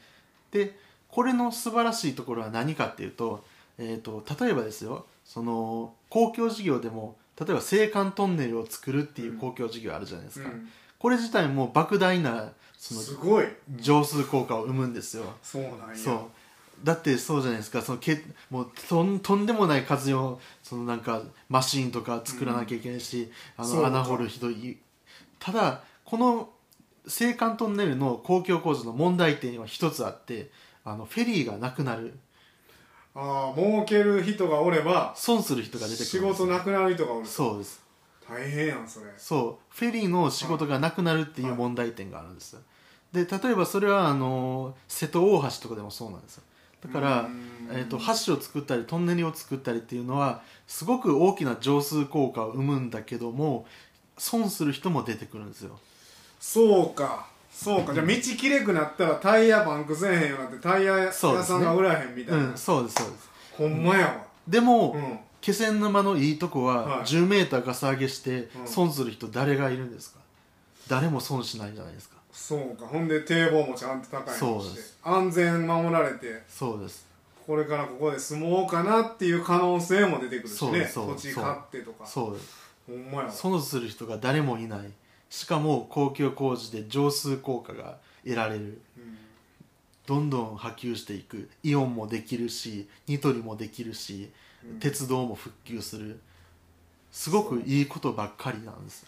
[0.51, 3.43] でこれの素晴らしいところは何かっていうと,、
[3.77, 10.69] えー、と例えばですよその公共事業でも例えば青函トンネルを作るっていう公共事業あるじゃないですか、うん。
[10.99, 13.47] これ自体も莫大なそのすごい。
[13.77, 15.95] 乗数効果を生むんですよ、そうなんや。
[15.95, 16.17] そう。
[16.83, 17.81] だってそうじゃないですか。
[17.81, 23.67] そのけもうとんとんでもない数のそのなんかマシーンとか作らなきゃいけないし、うか。
[23.67, 24.77] の穴掘る人い
[25.39, 26.49] ただこの
[27.05, 30.51] 青函トンネルの公共工事の問題点は一つあって
[30.85, 32.19] あのフェリーがなくなる
[33.15, 37.81] ああ儲ける人がおれば損する人が出てく仕るんです事なくなる人がおるそうです。
[38.27, 39.05] 大変やんそれ。
[39.17, 39.75] そう。
[39.75, 42.53] フェリーの仕事がなくなるっていう問題点があるんです。
[42.53, 42.61] よ
[43.11, 46.43] で例えばそれはあの瀬戸大橋とかでもそうなんですよ。
[46.85, 47.69] だからう、ん。
[47.71, 53.67] えー、と橋を作ったりトンネルを作ったりっていうのはすごく大きな乗数効果を生むんだけども
[54.17, 55.77] 損する人も出てくるんですよ。
[56.39, 63.29] そうかそうかじゃあ道きれくなったらタイヤパンクせえへんようになってタイヤ屋さんが売らへんみたいな、うんそうですそうです。
[63.57, 64.23] ほんまやわ。
[64.47, 65.19] でも、うん。
[65.39, 67.03] 気仙沼のいいとこは、はい。
[67.03, 68.67] 10メーターかさ上げしてうん。
[68.67, 70.19] 損する人誰がいるんですか？
[70.87, 72.15] 誰も損しないじゃないですか。
[72.31, 74.97] そうかほんで堤防もちゃんと高いそうです。
[75.03, 77.05] 安全守られてそうです。
[77.45, 80.57] これからここで住もうかなっていう可能性も出てくるしね。
[80.57, 82.05] そうですそう土地買ってとか。
[82.05, 82.57] そうです。
[82.87, 83.31] ほんまやわ。
[83.31, 84.91] 損する人が誰もいない
[85.33, 88.79] しかも公共工事で乗数効果が得られる。
[88.97, 89.17] うん
[90.05, 91.49] どんどん波及していく。
[91.63, 94.29] イオンもできるしニトリもできるし、
[94.63, 94.79] うん。
[94.79, 96.19] 鉄道も復旧する。
[97.11, 99.05] すごくいいことばっかりなんです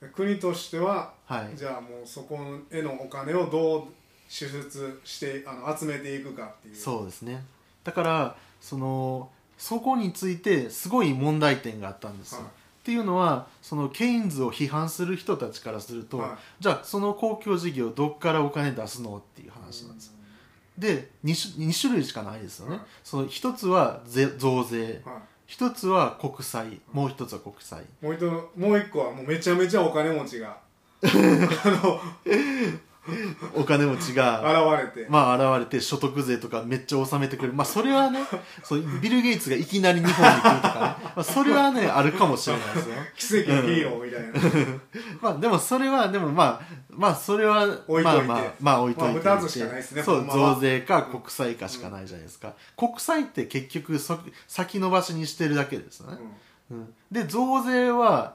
[0.00, 1.56] で国としてははい。
[1.56, 2.38] じゃあもうそこ
[2.70, 3.84] へのお金をどう
[4.28, 6.76] 支出してあの集めていくかっていう。
[6.76, 7.42] そうですね。
[7.82, 12.50] だからそのそこについてすごい問題点があったんですよ、はい
[12.90, 16.30] っていうのはそのケインズを批判する人たちからすると、はい。
[16.58, 20.12] じゃあその公共事業どっからお金出すのっていう話なんです
[20.76, 22.84] で 2, 種2種類しかないですよね、はい。
[23.04, 25.02] その一つはぜ増税。
[25.04, 26.80] は一つは国債。
[26.92, 27.84] もう一つは国債。
[28.02, 30.56] もう一もう一個はもうめちゃめちゃお金持ちが。
[31.04, 32.00] あの
[33.54, 34.40] お金持ちが
[34.76, 35.08] 現れて。
[35.08, 37.54] まあ現れて所得税とかめっちゃ納めてくれる。
[37.54, 38.20] まあそれはね
[38.62, 42.82] そうビル・ゲイツがいきなり日本に来るとかね、まあ、それはねあるかもしれないで
[43.16, 43.42] すよ。
[43.44, 44.80] 奇跡のヒーローみたいな、
[45.20, 47.74] まあでもそれはでもまあまあそれはま
[48.12, 56.18] あまあまあ置いといて、まあしかないですねそう増税か国債かしかないじゃないですか、国債って結局そ先延ばしにしてるだけですよね、
[56.70, 58.34] うん、で増税は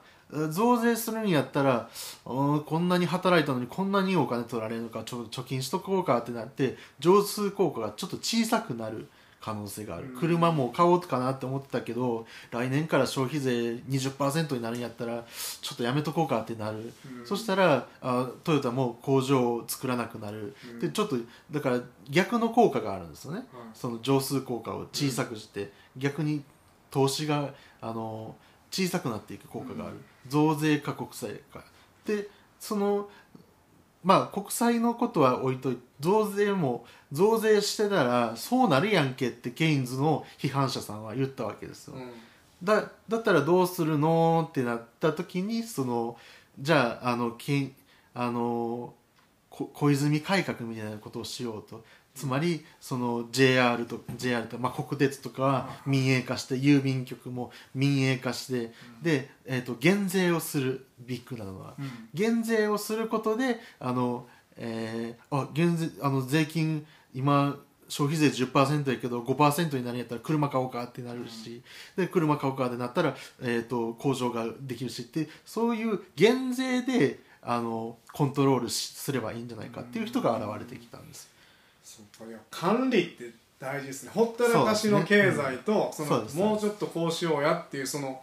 [0.49, 1.89] 増税するんやったら
[2.25, 9.07] うんこんなに働いたのにこんなにお金取られるのかちょ貯金しとこうかってなって上数効果がちょっと小さくなる
[9.41, 10.19] 可能性がある、うん。
[10.19, 13.51] 車も買おうかなって思ってたけど来年から消費税
[13.89, 15.23] 20%になるんやったら
[15.61, 17.27] ちょっとやめとこうかってなる、うん。
[17.27, 20.79] そしたらあトヨタも工場を作らなくなる、うん。
[20.79, 21.17] でちょっと
[21.51, 26.43] だから逆の効果があるんですよね、はいその上数効果を小さくして、逆に
[26.89, 28.35] 投資があの
[28.75, 29.95] 小さくなっていく効果がある、
[30.27, 31.63] 増税か国債か。
[32.05, 32.27] で
[32.59, 33.09] その
[34.03, 42.11] まあ国債のことは置いといて増税も増税してたらそうなるやんけってケインズの批判者さんは言ったわけですよ、うん。
[42.61, 46.17] だだったらどうするのってなった時にその
[46.59, 47.71] じゃああのけ
[48.13, 48.93] あの
[49.49, 51.81] こ小泉改革みたいなことをしようと
[52.15, 58.71] つまりその JR と JR と、まあ、国鉄とかは民営化して郵便局も民営化して
[59.03, 61.75] で、えー、と減税をするビッグなのは。
[61.77, 61.89] うん。
[62.13, 71.61] 減税をすることであの、えーあ減税あの税金今消費税10%やけど5%になるんやったら車買おうかってなるし、
[71.95, 81.34] で車買おうかってなったら、えー、と工場ができるしってそういう減税であのコントロールしすればいいんじゃないかっていう人が現れてきたんです。
[82.49, 84.11] 管理って大事ですね。
[84.13, 88.21] ほったらかしの経済とそのもうちょっとこうしようやっていうその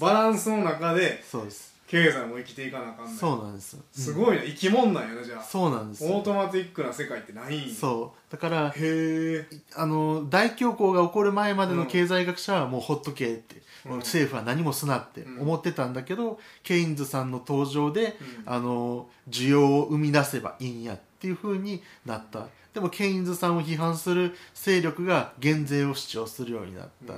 [0.00, 1.74] バランスの中でそうです。
[1.86, 5.42] 経済も生きていかなあかんないそうなんですすい、ごいね生き物なんやなじゃうんあ。
[5.44, 7.74] そうなんですオートマティックな世界ってないんや。
[7.74, 8.32] そう。
[8.32, 9.46] だからへえ。
[9.76, 13.56] あの大恐慌が起こる前までの経済学者はもうほっとけって、
[13.86, 13.98] うん。
[13.98, 18.52] 政府は何もすなって思ってたんだけど、ケインズさんの登場で、うん。
[18.52, 22.48] あの需要を生み出せばいいんやっていうふうになった。
[22.72, 27.14] でもケインズさんを批判する勢力が減税を主張するようになった、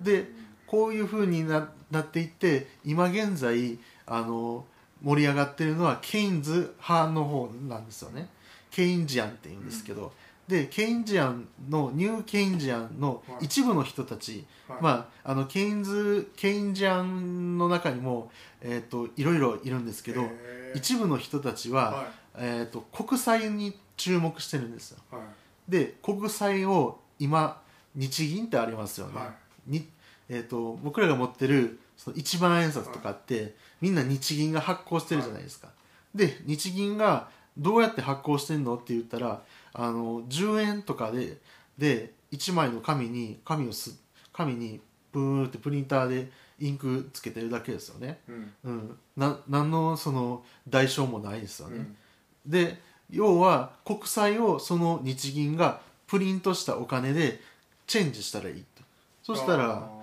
[0.00, 0.26] で
[0.66, 4.64] こういうふうにななっていって今現在あの
[5.02, 8.28] 盛り上がってるのはケインズ派の方なんですよね。
[8.70, 10.12] ケインジアンって言うんですけど、
[10.48, 14.82] でケインジアンのニューケインジアンの一部の人たち、はい。
[14.82, 18.30] まああのケインズケインジアンの中にも、
[18.60, 20.28] えー、といろいろいるんですけど、
[20.74, 24.98] 一部の人たちは、はえー、と国債に注目してるんですよ。
[25.12, 25.24] いはい。
[25.68, 27.60] で国債を今
[27.94, 29.34] 日銀ってありますよね、は
[29.66, 29.88] に
[30.28, 35.68] えー、と僕らが持ってるその一万円札とかって、みんな日銀が発行してるじゃないですか、
[36.14, 41.38] で日銀がどうやって発行してんのって言ったらあの10円とかで
[41.78, 43.98] で1枚の紙に紙をす
[44.32, 48.52] 紙にブーってプリンターでインクつけてるだけですよね、うん。
[48.64, 51.96] うん、な何のその代償もないですよね、うん
[52.46, 52.80] で
[53.10, 57.40] 要は国債をその日銀がプリントしたお金で
[57.86, 58.82] チェンジしたらいいと。
[59.22, 59.96] そしたらあ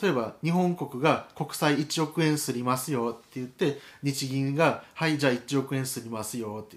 [0.00, 6.76] 例えば日本国が国債1億円すりますよって言って日銀が「はいじゃあ1億円すりますよ」って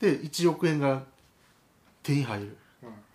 [0.00, 0.22] 言って。
[0.22, 1.02] で1億円が
[2.02, 2.56] 手に入る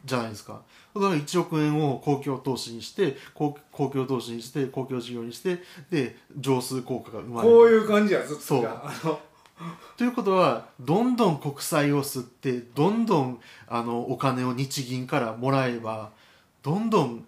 [0.03, 0.61] じゃないですか。
[0.95, 7.55] だから1億円を公共投資にして公公共投資にして公共事業にしてで上数効果が生まれる。
[7.55, 9.19] こういう感じやずっとそう
[9.97, 16.11] ということはどんどん国債を吸ってどんどんあのお金を日銀からもらえば
[16.63, 17.25] どんどん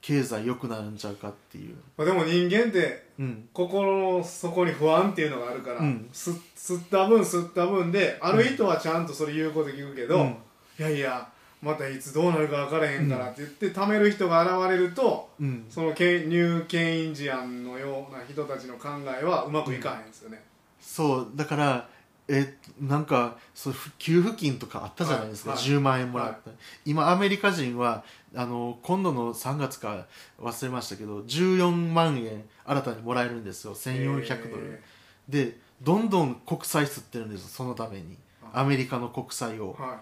[0.00, 6.08] 経済良くなるんちゃうかっていう、まあでも人間ってうん、心の底に不安っていうのがあるから、うん。
[6.10, 10.36] す吸った分吸った分である人はちゃんとそれ言うこと聞くけど、うん。
[10.78, 11.28] いやいや
[11.60, 20.42] またいつどうなるか分からへんからって言って貯める人が現れるとうん、そのニューケインジアンのような人たちの考えはうまくいかへんですよね、
[20.80, 21.88] そうだから
[22.28, 25.58] えなんかそうふ給付金とかあったじゃないですか、はい。
[25.58, 26.50] 10万円もらった、
[26.84, 28.04] 今アメリカ人は
[28.36, 30.06] あの今度の3月か
[30.40, 33.74] 忘れましたけど14万円新たにもらえるんですよ。
[33.74, 34.82] 1400ドル、え
[35.28, 38.16] でどんどん国債吸ってるんですよそのために。
[38.52, 39.74] あアメリカの国債を。
[39.74, 40.00] ーは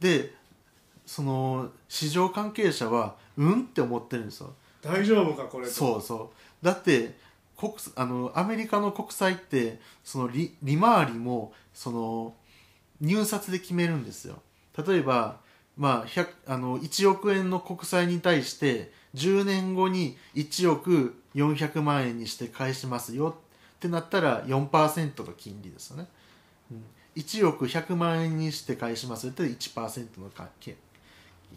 [0.00, 0.34] で
[1.06, 4.52] その市場関係者はうんって思ってるんですよ。
[4.82, 5.72] い、大丈夫かこれと。
[5.72, 6.32] そうそ
[6.62, 6.64] う。
[6.64, 7.14] だって
[7.58, 12.34] 国あのアメリカの国債ってその利利回りもその
[13.00, 14.40] 入札で決めるんですよ。
[14.86, 15.40] 例えば、
[15.76, 23.36] まあ、あの1億円の国債に対して10年後に1億400万円にして返しますよ。
[23.76, 26.08] ってなったら4%の金利ですよね、
[26.72, 26.84] うん、
[27.14, 30.30] 1億100万円にして返しますよって1%の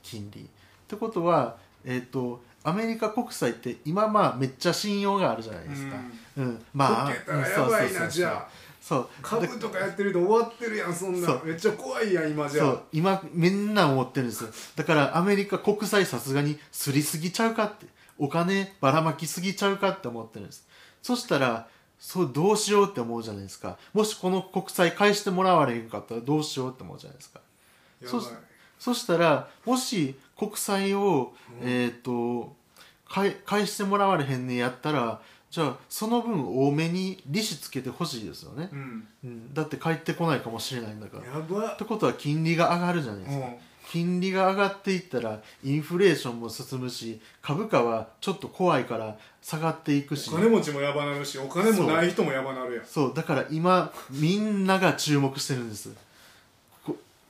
[0.04, 0.42] 金利。
[0.42, 0.46] っ
[0.88, 5.96] てことはえっ、ー、とアメリカ国債って今まあめっちゃ信用があるじゃないですか、
[6.38, 8.48] うん、うん、まあやばいなじゃあ。
[8.82, 11.40] そう株とかやってると終わってるやんそんな。
[11.46, 12.64] めっちゃ怖いやん今じゃ。
[12.64, 12.82] そう。
[12.92, 14.50] 今みんな思ってるんですよ。
[14.76, 17.86] だからアメリカ国債さすがにすりすぎちゃうかって。
[18.18, 20.68] お金ばらまきすぎちゃうかって思ってるんです。
[21.02, 21.68] そしたら
[22.00, 23.80] そうどうしようって思うじゃないですか。
[23.94, 27.42] もしこの国債返してもらわれへんかったらどうしようって思うじゃないですか。
[28.06, 28.22] そ
[28.78, 32.56] そしたらもし国債を、うん、えっ、ー、と
[33.08, 35.22] 返返してもらわれへんねやったら
[35.52, 41.26] じゃあその分多めに利子つけてほしいですよね、うん、うん、だって帰ってこないかもしれないんだから。
[41.26, 41.74] やば。
[41.74, 43.54] ってことは金利が上がるじゃないですか、うん、
[43.92, 50.30] 金利が上がっていったらインフレーションも進むし株価はちょっと怖いから下がっていくし。
[50.30, 52.86] お金持ちもやばなるしお金もない人もやばなるやん。
[52.86, 53.14] そう。
[53.14, 55.92] だから今みんなが注目してるんです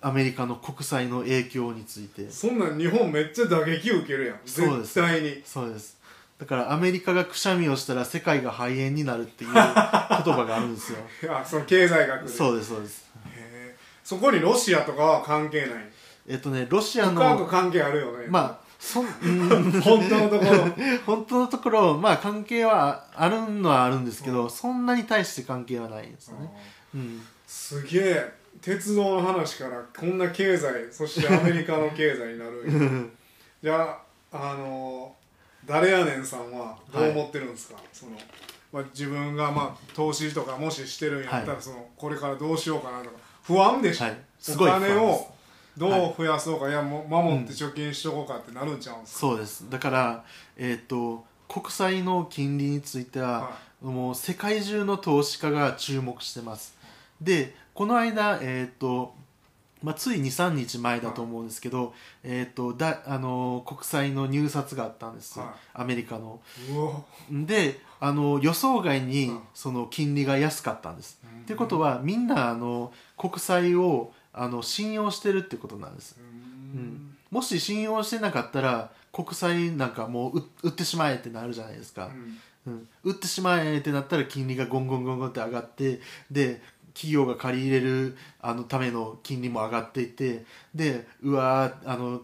[0.02, 2.30] アメリカの国債の影響について。
[2.30, 4.40] そんなん日本めっちゃ打撃受けるやん。
[4.46, 5.42] 絶対に。
[5.46, 5.98] そうです。
[6.40, 10.98] だからアメリカがくしゃみをしたら世界が肺炎になるっていう言葉があるんですよ。
[11.22, 12.28] いやその経済学で。
[12.28, 13.12] そうですそうです。
[14.04, 15.90] そこにロシアとかは関係ない
[16.28, 18.26] えっとねロシアの深く関係あるよね。
[18.28, 19.04] まあそ
[19.84, 20.66] 本当のところ。
[21.06, 26.50] 本当のところまあ関係はあるのはあるんですけど、うん、そんなに対して関係はないですよね、
[26.96, 33.12] うん、すげえ鉄道の話からこんな経済そしてアメリカの経済になる。
[33.62, 33.98] じゃ
[34.32, 35.16] ああの
[35.66, 38.12] 誰やねんさんはどう思ってるんですか、はい、その
[38.72, 44.18] まあ、自分がまあ投資とかもししてるんやったら、はい、そのこれからどうしようかなとか不安でしょ、はい、
[44.50, 45.28] お金を
[45.78, 49.70] どう増やそうか、い、やも守って貯金しとこうかってなるんちゃうんですか、そうです。
[49.70, 50.24] だから
[50.58, 56.78] えっ、ー、と国債の金利については、もう世界中の投資家が注目してます。
[57.20, 59.14] でこの間えっ、ー、と
[59.84, 61.94] まあ、つい23日前だと思うんですけど、
[62.24, 66.40] えーとだあの国債の入札があったんです、はい、アメリカの。
[67.32, 71.20] であの予想外にその金利が安かったんです。
[71.44, 76.18] って、ことはみんなあの国債をあの信用してるってことなんです。
[76.20, 82.10] うん、もし信用してなかったら国債なんかもう売ってしまえってなるじゃないですか。
[82.66, 86.00] うん、売ってしまえってなったら金利がゴンゴンゴンゴンって上がって
[86.30, 86.62] で
[86.94, 92.22] 企業が借り入れるあのための金利も上がっていてでうわあの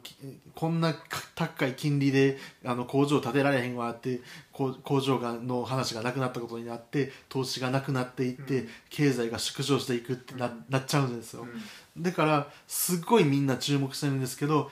[0.55, 0.95] こんな
[1.35, 11.45] 高い金利であの工場建てられへんわって工場がの話がなくなったことになって投資がなくなっていって、うん、経済が縮小していくってなうん、なっちゃうんですよ、
[11.95, 14.71] うん、だからすっごいみんな注目してるんですけど、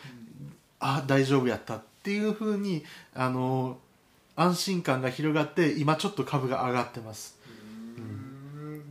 [0.80, 2.84] あ大丈夫やったっていうふうに
[3.14, 3.78] あの
[4.36, 7.35] 安心感が広がって今ちょっと株が上がってます。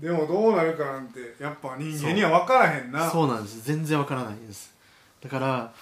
[0.05, 3.11] でもどうなるかなんてやっぱ人間には分からへんな。
[3.11, 3.65] そうなんです。
[3.65, 4.75] 全然分からないです。
[5.23, 5.73] だから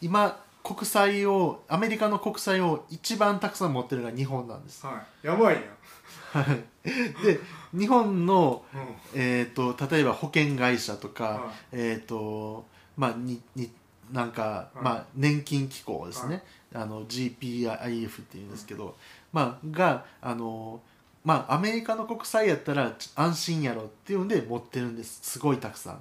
[0.00, 4.84] 今国債をアメリカの国債を一番たくさん持ってるのが日本なんです。
[4.84, 5.26] はい。
[5.28, 5.60] やばいや
[6.40, 6.44] ん。
[7.24, 7.38] で
[7.72, 8.80] 日本の、うん、
[9.14, 13.70] えーと、例えば保険会社とか、はい、えっ、ー、とまあにに
[14.10, 16.42] なんか、はい、まあ、年金機構ですね、
[16.72, 18.92] はい、あの GPIF っていうんですけど、うん、
[19.32, 20.80] まあ、があの
[21.24, 25.20] まあアメリカの国債やったら安心やろっていうんで持ってるんです。
[25.22, 25.98] すごいたくさん、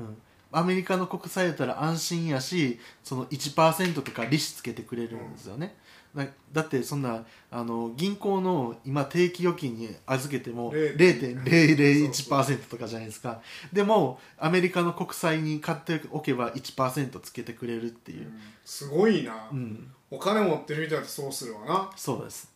[0.00, 0.16] うん、
[0.50, 5.76] アメリカの国債やったら安心やしその1%とか利子つけてくれるんですよね、
[6.14, 13.42] だだってそんなあの銀行の今定期預金に預けても0.001%とかじゃないですか。
[13.72, 21.90] でもアメリカの国債に買っておけば1%つけてくれるっていう、うん、すごいな、うん、お金持ってる人だとそうするわな。
[21.94, 22.50] そうです。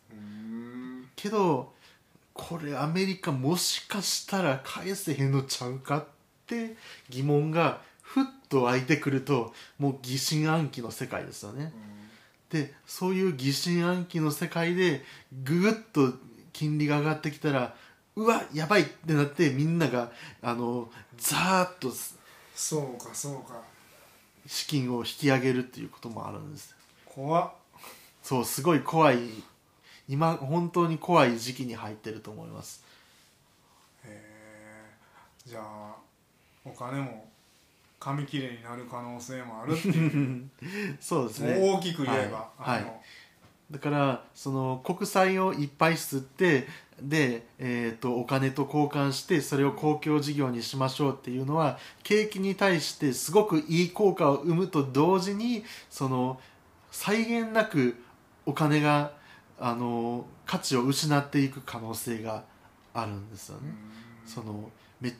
[1.15, 1.73] けど
[2.33, 6.05] これアメリカもしかしたら返せへんのちゃうかっ
[6.47, 6.75] て
[7.09, 11.73] 疑問がふっと湧いてくるともう疑心暗鬼の世界ですよね、
[12.53, 15.03] うん、でそういう疑心暗鬼の世界で
[15.43, 16.13] ぐぐっと
[16.53, 17.75] 金利が上がってきたら
[18.15, 20.11] うわやばいってなってみんなが
[20.41, 21.93] あのザーッと
[22.55, 23.61] そうかそうか。
[24.47, 26.75] 資金を引き上げるっていうこともあるんです
[27.05, 27.51] 怖っ。
[28.21, 29.17] そうすごい怖い
[30.07, 32.83] 今本当に怖い時期に入ってると思います。
[34.05, 35.95] へえじゃあ
[36.65, 37.29] お金も
[37.99, 40.49] 紙切れになる可能性もあるっていう
[40.99, 42.93] そうですね大きく言えば、はい、はい、
[43.69, 46.67] だからその国債をいっぱい吸って
[46.99, 56.39] で、えーと、お金と交換してそれを公共事業にしましょうっていうのは景気に対してすごくいい効果を生むと同時にその
[56.91, 57.95] 際限なく
[58.45, 59.11] お金が
[59.61, 62.43] あの価値を失っていく可能性が
[62.93, 63.73] あるんですよね。
[64.25, 65.13] そのめ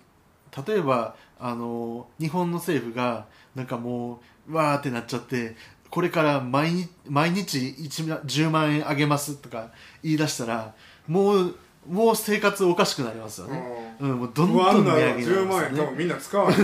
[0.67, 5.55] 例えばあの日本の政府がなんかもうわーってなっちゃって
[5.89, 9.71] これから毎日毎日1 10万円あげますとか
[10.03, 10.73] 言い出したら
[11.07, 11.55] もう
[11.88, 13.95] もう生活おかしくなりますよね。
[13.99, 15.79] うん、もうどんどん値上げになり10万ますよね。
[15.79, 16.57] 円多分みんな使わない。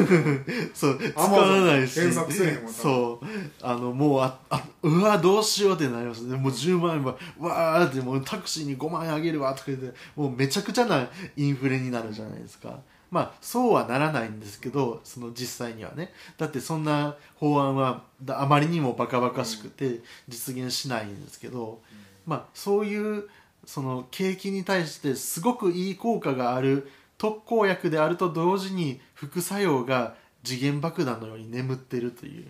[0.74, 1.96] そう使わないし。
[1.96, 3.26] 検索せえへんもんそう
[3.62, 6.38] あのもうああうわどうしようってなりますね。
[6.38, 12.80] もう10万円はわーってもうタクシーに5万円あげるわとか言ってもうめちゃくちゃなインフレになるじゃないですか。
[13.10, 16.14] まあそうはならないんですけどその実際にはね。
[16.38, 21.82] だってそんな法案はだあまりにもバカバカしくて実現しないんですけど、
[22.26, 23.30] まあそういう
[23.68, 32.48] その景気に対してすごくいい効果がある特効薬であると同時に副作用が時限爆弾のように眠ってるという。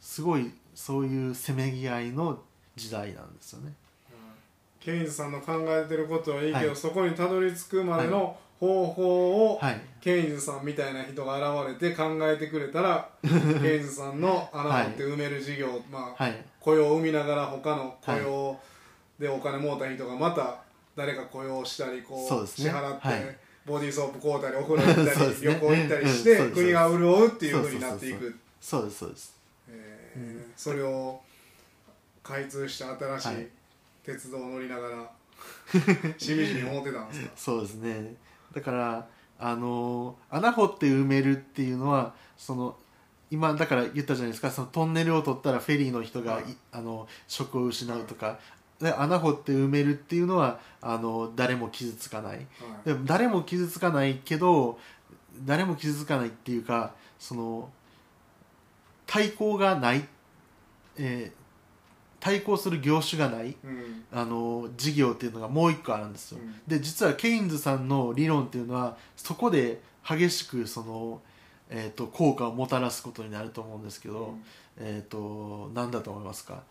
[0.00, 2.42] すごいそういうせめぎ合いの
[2.74, 3.72] 時代なんですよね。
[4.80, 6.76] ケインズさんの考えてることはいいけど、はい。
[6.76, 9.80] そこにたどり着くまでの方法を、はい。
[10.00, 13.08] ケインズさんみたいな人が現れて考えてくれたら
[13.62, 16.44] ケインズさんの穴を掘って埋める事業、まあ、はい。
[16.58, 18.60] 雇用を生みながら他の雇用
[19.18, 20.62] でお金もろた人がまた
[20.96, 23.36] 誰か雇用したりこう支払って、はい。
[23.66, 28.38] ボディーソープ買うたりお風呂行ったり、旅行行ったりして、国が潤うっていうふうになっていく。
[28.60, 29.34] そうですそうです。
[29.70, 31.20] えーそれを
[32.22, 33.42] 開通した新しはい。
[33.42, 33.46] い
[34.04, 35.10] 鉄道を乗りながら
[36.18, 37.30] しみじみ思ってたんですか？
[37.36, 38.14] そうですね。
[38.54, 39.08] だから
[39.38, 42.76] あの穴掘って埋めるっていうのはその
[43.30, 44.50] 今だから言ったじゃないですか。
[44.50, 46.56] そのトンネルを取ったらフェリーの人が、はいい。
[46.70, 48.38] あの職を失うとか、
[48.80, 52.36] で穴掘って埋めるっていうのはあの誰も傷つかない。
[52.36, 52.46] はい。
[52.84, 54.78] でも誰も傷つかないけど
[55.44, 57.70] 誰も傷つかないっていうかその
[59.06, 60.04] 対抗がない、
[60.96, 61.44] えー
[62.24, 63.54] 対抗する業種がない。
[63.62, 64.04] うん。
[64.10, 66.54] あの事業っていうのがもう一個あるんですよ、うん。
[66.66, 71.20] で実はケインズさんの理論っていうのはそこで激しくその、
[71.68, 74.34] えー、と効果をもたらすことになると思うんですけど、
[74.78, 76.62] えっ、と何だと思いますか？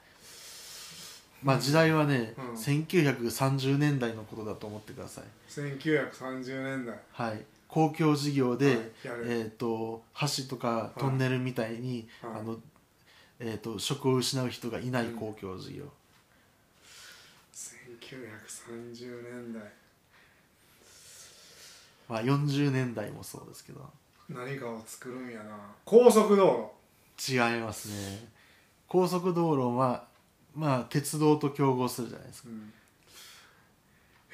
[1.43, 2.53] まあ時代はね、うん。
[2.53, 5.23] 1930年代のことだと思ってください。
[5.49, 6.95] 1930年代。
[7.11, 7.45] はい。
[7.67, 8.79] 公共事業で、はい。
[9.05, 12.31] えー、と橋とかトンネルみたいに、はい。
[12.39, 12.57] あの
[13.39, 15.83] えー、と職を失う人がいない公共事業、
[18.13, 19.61] 1930年代。
[22.07, 23.89] まあ、40年代もそうですけど。
[24.29, 25.57] 何かを作るんやな。
[25.85, 26.73] 高速道
[27.17, 28.27] 違いますね。
[28.87, 30.05] 高速道路は
[30.55, 32.49] まあ鉄道と競合するじゃないですか。
[32.49, 32.73] 路、うん、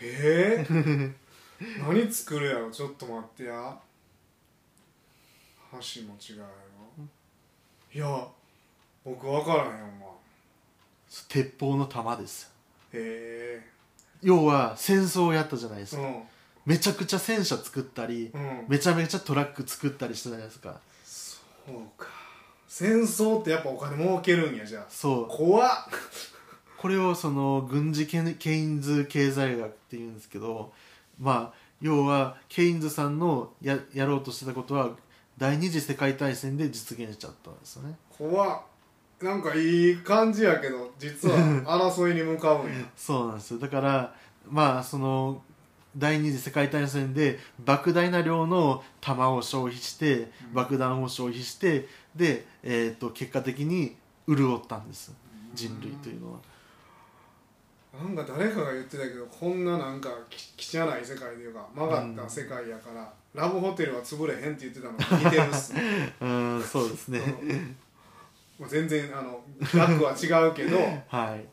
[0.01, 0.65] え。
[0.67, 1.13] ー、
[1.79, 2.71] 何作るやろ？
[2.71, 3.79] ちょっと待ってや。
[5.71, 6.49] 橋も違うやろ。
[7.91, 8.27] いや
[9.03, 10.09] 僕分からへんわ。
[11.27, 12.43] 鉄砲の弾です。
[12.43, 12.49] よ
[12.93, 13.61] へ
[14.21, 16.23] 要は戦争をやったじゃないですか、えうん。
[16.65, 18.65] めちゃくちゃ戦車作ったり、うん。
[18.67, 20.79] めちゃめちゃトラック作ったりしたじゃないですか。
[21.05, 22.18] そうか
[22.69, 24.85] 戦争ってやっぱお金儲けるんやじゃあ。
[24.89, 25.27] そう。
[25.27, 25.69] 怖っ。
[26.77, 30.71] これをその軍事ケケインズ経済学っていうんですけど
[31.19, 34.91] まあ要はケインズさんのややろうとしてたことは
[35.37, 37.95] 第二次世界大戦で実現しちゃったんですよね。
[38.15, 38.61] 怖っ。
[39.19, 42.85] なんかいい感じやけど実は 争いに向かうんや。
[42.95, 43.59] そうなんですよ。
[43.59, 44.15] だから
[44.47, 45.41] まあその
[45.97, 53.95] 第二次世界大戦で莫大な量の弾を消費して爆弾を消費してで、えー、と結果的に
[54.27, 55.13] 潤ったんです。
[55.53, 56.39] 人類というのは。
[57.91, 65.73] なんか誰かが言ってたけどこんななんかき汚い世界というか曲がった世界やから、ラブホテルは潰れへんって言ってたのに似てるっす。
[65.73, 67.21] ね うんそうですね。
[68.59, 70.77] まあ全然あの額は違うけど。
[71.09, 71.45] はい。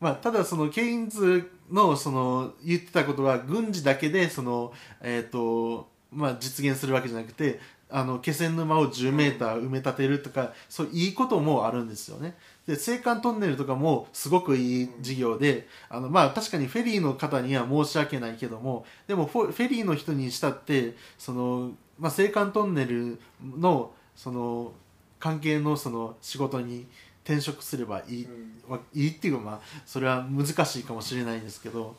[0.00, 7.58] まあ、ただそのケインズのその言ってたことは軍事だけでその、えーとまあ、実現するわけじゃなくて
[7.92, 12.34] あの気仙沼を10メーター埋め立てるとかそういいこともあるんですよね。
[12.66, 24.72] で青函トンネルとかもすごくいい事業であのまあ確かにフェリーの方には申し訳ないけどもでもフォフェリーの人にしたってその、まあ、青函トンネルのその
[25.18, 26.86] 関係のその仕事に
[27.24, 28.72] 転職すればいい、うん。
[28.72, 31.96] わいいっていうかまあそれは難しいかもしれないんですけど。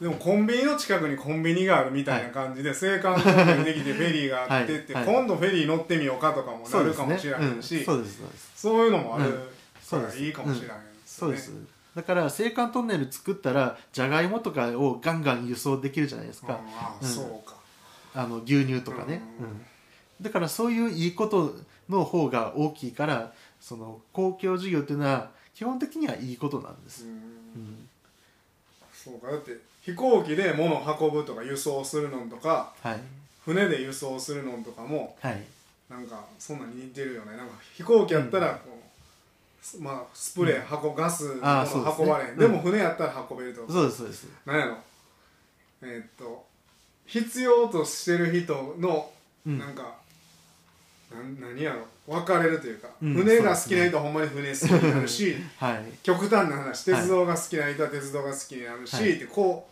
[0.00, 8.18] でもコンビニの近くにコンビニがあるみたいな感じで、青函トンネルできてフェリーがあってって、今度フェリー乗ってみようかとかもなるかもしれないし、うんそうです。
[8.18, 8.52] そうです。
[8.54, 9.32] そういうのもある
[9.88, 10.90] からいいかもしれないですね。
[11.06, 11.52] そうです。
[11.94, 17.56] だから青函トンネル作ったらじゃがいもとかをガンガン輸送できるじゃないですか、あそうか。
[18.14, 19.22] あの牛乳とかね、
[20.20, 21.56] だからそういういいこと
[21.88, 23.32] の方が大きいから
[23.66, 27.10] その公共事業っていうのは基本的にはいいことなんです、うん。
[27.10, 27.88] うん。
[28.92, 29.32] そうか。
[29.32, 33.00] だって飛行機で物を運ぶとか輸送するのとかはい。
[33.44, 35.42] 船で輸送するのとかもはい。
[35.90, 37.36] なんかそんなに似てるよね。
[37.36, 38.78] なんか飛行機やったらこ
[39.74, 42.04] う、まあスプレー運ガスのあーそうですね。
[42.04, 42.38] 運ばれへん、うん。
[42.38, 43.68] でも船やったら運べると。
[43.68, 44.28] そうですそうです。
[44.46, 44.76] なんやろ。
[45.82, 46.46] えーっと
[47.06, 49.10] 必要としてる人の
[49.44, 49.58] うん。
[49.58, 50.05] なんか、
[51.10, 55.84] 何やろ分かれるというか、うん船が好きな人はほんまに船好きになるし はい。
[56.02, 59.12] 極端な話鉄道が好きな人は鉄道が好きになるし、はい。
[59.12, 59.68] ってこ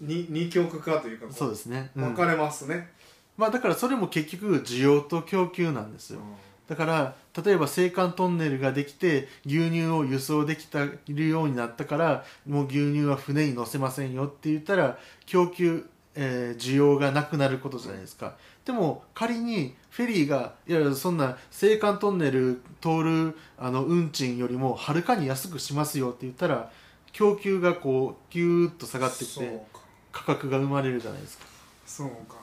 [0.00, 2.04] うに二極化というかこうそうですね、うん。
[2.04, 2.90] 分かれますね、
[3.36, 6.20] まあだからそれも結局需要と供給なんですよ。
[6.68, 15.86] だから例えば青函トンネルができて牛乳を輸送できたるようになったからもう牛乳は船に乗せませんよって言ったら供給、
[16.16, 18.34] えー需要がなくなることじゃないですか。
[18.64, 26.70] でも仮にフェリーがいやそんな青函トンネル通るあの運賃よりもはるかに安くしますよって言ったら
[27.12, 29.80] 供給がこうギューッと下がってきてか。
[30.12, 31.44] 価格が生まれるじゃないですか。
[31.86, 32.36] そうか。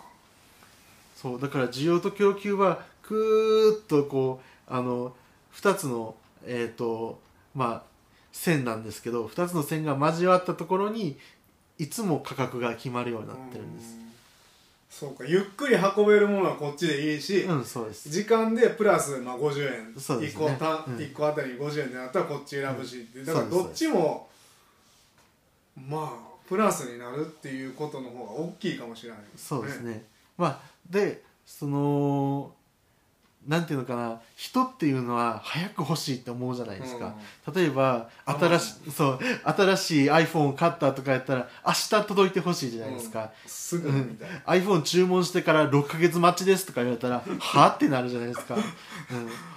[1.15, 5.15] そうだから需要と供給はくーっとこうあの
[5.55, 6.15] 2つの
[6.45, 7.19] えっ、と
[7.55, 7.93] まあ
[8.31, 11.17] 線なんですけど2つの線が交わったところに
[11.77, 13.95] いつも価格が決まるようになってるんです。
[13.95, 14.03] うん。
[14.89, 18.09] そうかゆっくり運べるものはこっちでいいし、うんそうです。
[18.09, 20.57] 時間でプラスまあ50円、1そうですね。
[20.57, 21.01] 個た、うん。
[21.01, 24.29] 一個あたり50円でなったらこっち選ぶしって、だからどっちも
[25.75, 30.05] まあプラスになるっていうことの方が大きいかもしれないそうですね。
[30.37, 30.59] まあ
[30.89, 32.53] でその
[33.47, 37.15] なんていうのかな人っていうのは早く欲しいって思うじゃないですか、
[37.53, 43.29] 例えば新しそう新しい iPhone を買ったとかやったら明日届いてほしいじゃないですか、うん。
[43.45, 48.59] すぐみたいな、iPhone 注文してから6ヶ月待ちですとか言われたら はってなるじゃないですか、う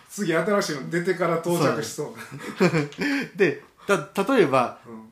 [0.08, 2.14] 次新しいの出てから到着しそ
[2.60, 2.64] う。
[2.66, 5.06] ん、でた例えばうん。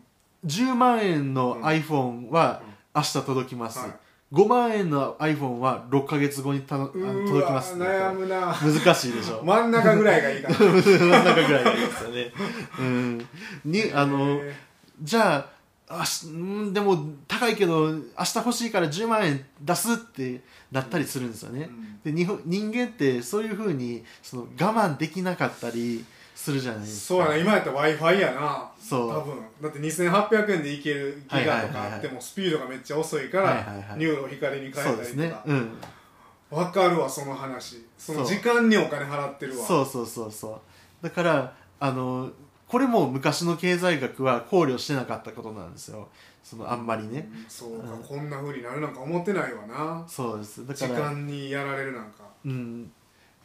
[0.46, 1.64] 10万円のうん。
[1.64, 2.60] iPhone は
[2.94, 4.03] 明日届きます、はい
[4.34, 8.52] 5万円の iPhone は6ヶ月後にた届きますわ悩むな。
[8.52, 9.42] 難しいでしょ。
[9.44, 10.54] 真ん中ぐらいがいいかな。
[10.58, 12.32] 真ん中ぐらいがいいですよね。
[12.80, 13.28] うん。
[13.64, 14.54] にあのへ
[15.00, 15.46] じゃ
[15.88, 20.40] ああしうんでも高いけど明日欲しいから10万円出すって
[20.72, 21.70] なったりするんですよね、
[22.04, 26.04] で日本人間ってそういうふうにその我慢できなかったり
[26.44, 27.14] するじゃないーですか。
[27.14, 28.70] そうやな今やったら Wi-Fi やな。
[28.78, 29.10] そう。
[29.10, 29.36] 多分。
[29.62, 33.98] だって2800円でいけるギガとかあってもスピードがめっちゃ遅いから、はいはいはい。
[33.98, 35.54] NURO 光に変えそうですたりとかね。
[35.54, 36.58] うん。
[36.58, 37.86] わかるわその話。
[37.96, 39.66] その時間にお金払ってるわ。
[39.66, 40.60] そうそうそうそう。
[41.02, 42.30] だからあの
[42.68, 46.08] これも昔の経済学は考慮してなかったことなんですよ。
[46.42, 47.26] そのあんまりね。
[47.32, 50.04] うんそうか、うんこんなふうになるなんか思ってないわな。
[50.06, 50.66] そうです。
[50.66, 52.24] だ時から間にやられるなんか。
[52.44, 52.92] うん。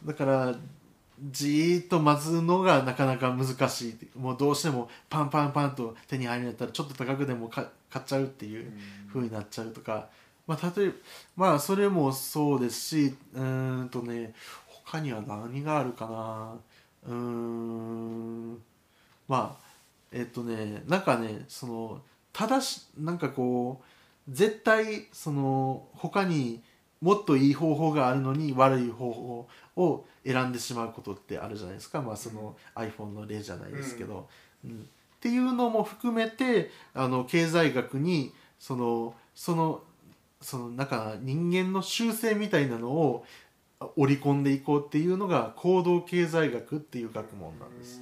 [0.04, 0.54] だから
[1.30, 8.72] じーっと待つのがなかなか難しいもうどうしてもパンパンパンと手に入るんやったらちょっと高くでも買買っちゃうっていう
[9.08, 10.08] 風になっちゃうとか、
[10.46, 10.94] まあ、例えば
[11.48, 14.32] まあそれもそうですしうーんとね
[14.84, 16.54] 他には何があるかな。
[17.06, 18.62] うーん。
[19.28, 19.64] まあ
[20.10, 22.00] えっとねなんかねその
[22.32, 23.80] ただしなんかこ
[24.28, 26.62] う絶対その他に
[27.00, 34.28] もっといい方法があるのに悪い方法を選んでしまうことってあるじゃないですか、まあ、その iPhone の例じゃないですけど、
[34.64, 34.70] うん。
[34.72, 34.74] っ
[35.20, 39.82] ていうのも含めてあの経済学にそのその
[40.40, 43.24] そのなんか人間の習性みたいなのを
[43.96, 48.00] 織り込んでいこうっていうのが行動経済学っていう学問なんです。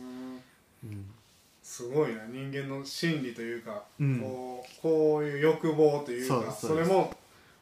[0.84, 0.90] うん。
[0.90, 1.10] うん。
[1.62, 4.20] すごいな人間の心理というか、うん。
[4.20, 7.12] こうこういう欲望というかそれも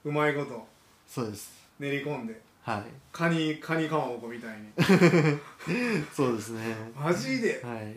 [0.05, 0.67] うまいこと
[1.07, 1.53] そうです。
[1.79, 2.83] 練り込んではい。
[3.13, 4.67] カニカニかまぼこみたいに。
[6.13, 6.75] そうですね。
[6.99, 7.63] マジで？
[7.65, 7.95] はい。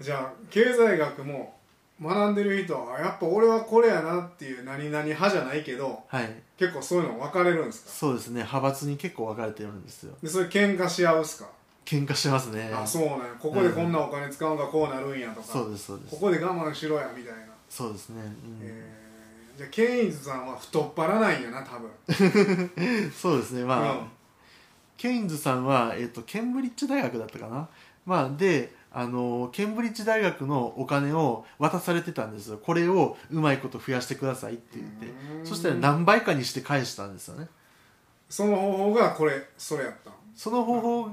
[0.00, 1.58] じゃあ経済学も
[2.00, 6.32] 学んでる人はあやっぱ俺はこれやなっていう何々派じゃないけどはい。
[6.56, 7.90] 結構そういうの分かれるんですか？
[7.90, 8.34] そうですね。
[8.36, 10.14] 派閥に結構分かれてるんですよ。
[10.22, 11.48] でそれ喧嘩し合うっすか、
[11.84, 12.70] 喧嘩してますね。
[12.72, 13.24] あそうなんや。
[13.38, 16.10] ここでこんなお金使うんがこうなるんやとか、そうですそうです。
[16.14, 18.58] ここで我慢しろやみたいな、そうですね、うん。
[18.62, 18.99] えー
[19.60, 21.90] じゃあケインズさんは太っ腹なんやな多分。
[23.12, 24.08] そうですねまあ、うん。
[24.96, 27.68] ケインズさんは、えっとケンブリッジ大学だったかな、
[28.06, 32.56] まあ、であのケンブリッジ大学のお金を渡されてたんですよ。
[32.56, 35.46] これをうまいこと増やしてくださいって言って。
[35.46, 37.46] そしたら何倍かにして返したんですよね。
[38.30, 40.14] その方法がこれそれやったん？
[40.34, 41.10] その方法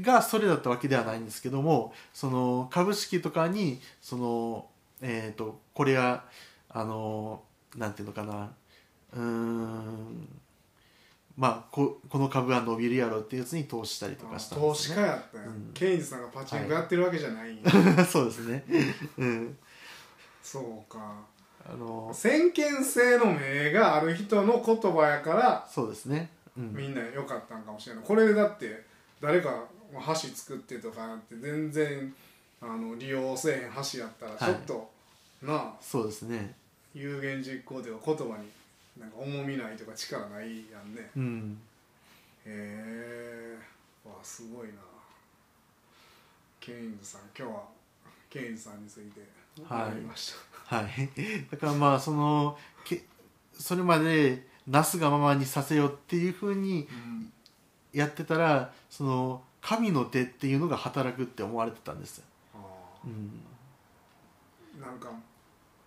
[0.00, 4.66] がそれだったわけではないんですけどもその株式とかにその、
[5.02, 6.24] えー、とこれが
[6.70, 7.42] あの
[7.76, 8.50] なんていうのかな。
[9.14, 10.28] うーん。
[11.36, 15.70] まあ、ここの株が伸びるやろっていうやつに投資したりとかしたんで投資家やったんや、うん。
[15.72, 17.58] ケインズさんがパチンコやってるわけじゃない、
[18.06, 18.64] そうですね。
[19.16, 19.58] うん。
[20.42, 21.30] そうか。
[21.68, 26.30] あの先見性の明がある人の言葉やからそうですね。
[26.56, 26.74] うん。
[26.74, 28.04] みんな良かったんかもしれない。
[28.04, 28.84] これだって
[29.20, 29.64] 誰か
[29.98, 32.14] 箸作ってとかって全然
[32.60, 34.90] あの利用せえへん箸やったらちょっと、
[35.42, 35.74] なあ。
[35.80, 36.54] そうですね
[36.94, 38.48] 有言実行というか言葉に
[38.98, 41.10] なんか重みないとか力ないやんね。
[41.16, 41.58] うん。
[42.44, 43.58] へえ
[44.04, 44.74] わすごいな。
[46.58, 47.62] ケインズさん今日は
[48.28, 49.20] ケインズさんについて
[49.64, 49.84] はい。
[49.86, 50.34] 学びまし
[50.68, 51.08] た、はい。
[51.50, 53.04] だからまあそのけ
[53.52, 57.32] それまでなすがままにさせよっていうふうにうん
[57.92, 62.18] やってたらその神の手っていうのが働くって思われてたんです。
[62.18, 62.24] よ、
[62.54, 62.58] あ
[63.04, 65.10] うん、ーなんか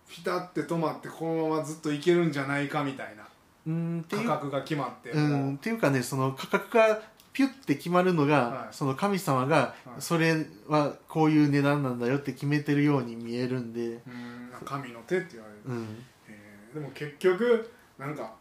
[0.08, 3.24] ピタって止まってこのままずっといけるんじゃないかみたいな
[3.66, 7.00] うんっていう価格が決まって、う、んっていうかねその価格が
[7.32, 8.68] ピュッて決まるのが、はい。
[8.70, 10.00] その神様がはい。
[10.00, 14.34] それはこういう値段なんだよって決めてるように見えるんで、うん
[14.64, 15.86] 神の手って言われる、うん、
[16.28, 18.32] えーでも結局なんか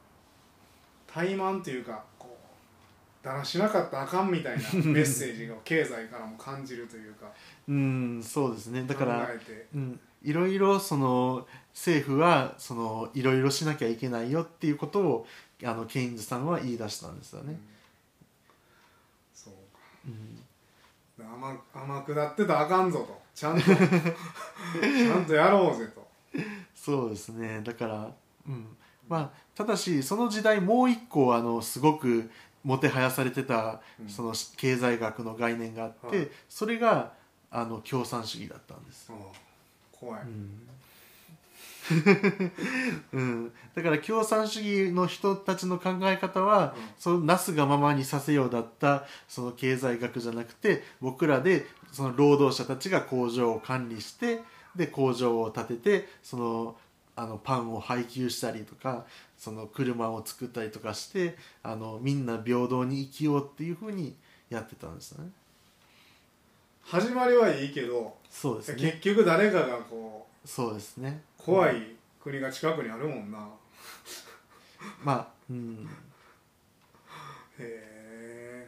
[1.08, 2.38] 怠慢っていうかこ
[3.24, 7.26] うだらしなかったらあかんみたいな メッセージが経済からも感じるというか
[7.68, 8.84] うん、そうですね。
[8.86, 9.68] だから考えて。
[9.74, 15.28] うん、いろいろその政府はそのいろいろしなきゃいけないよっていうことを
[15.64, 17.60] あのケインズさんは言い出したんですよね。
[19.34, 19.54] そう。
[19.54, 19.60] か
[20.08, 21.26] うん。
[21.26, 23.22] 甘甘くなってたらあかんぞと。
[23.36, 26.08] ちゃんとちゃんとやろうぜと。
[26.76, 27.62] そうですね。
[27.64, 28.12] だから、
[28.48, 28.78] うん。
[29.10, 32.30] まあ、ただしその時代もう一個あのすごく
[32.64, 34.10] もてはやされてたうん。
[34.10, 36.30] その経済学の概念があって、はい。
[36.48, 37.14] それが
[37.52, 39.12] あの共産主義だったんです。
[39.12, 39.18] うん
[40.04, 40.60] 怖い、うん。
[43.12, 46.84] うん、だから共産主義の人たちの考え方は、うん。
[46.98, 54.42] そのなすがままにさせようだったその経済学じゃなくて僕らでその労働者たちが工場を管理して
[54.76, 56.78] で工場を建ててその
[57.16, 59.06] あのパンを配給したりとか
[59.38, 64.16] その車を作ったりとかしてあのみんな平等に生きようっていうふうに
[64.50, 65.30] やってたんですよね。
[66.84, 68.82] 始まりはいいけどそうですね。
[68.82, 71.24] 結局誰かがこうそうですね。
[71.38, 73.48] 怖い国が近くにあるもんな。
[75.04, 75.90] まあうん。
[77.60, 78.68] へえ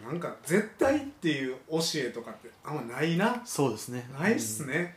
[0.00, 3.42] うんなんか絶対っていう教えとかってあんまないな。
[3.44, 4.08] そうですね。
[4.18, 4.96] ないっすね、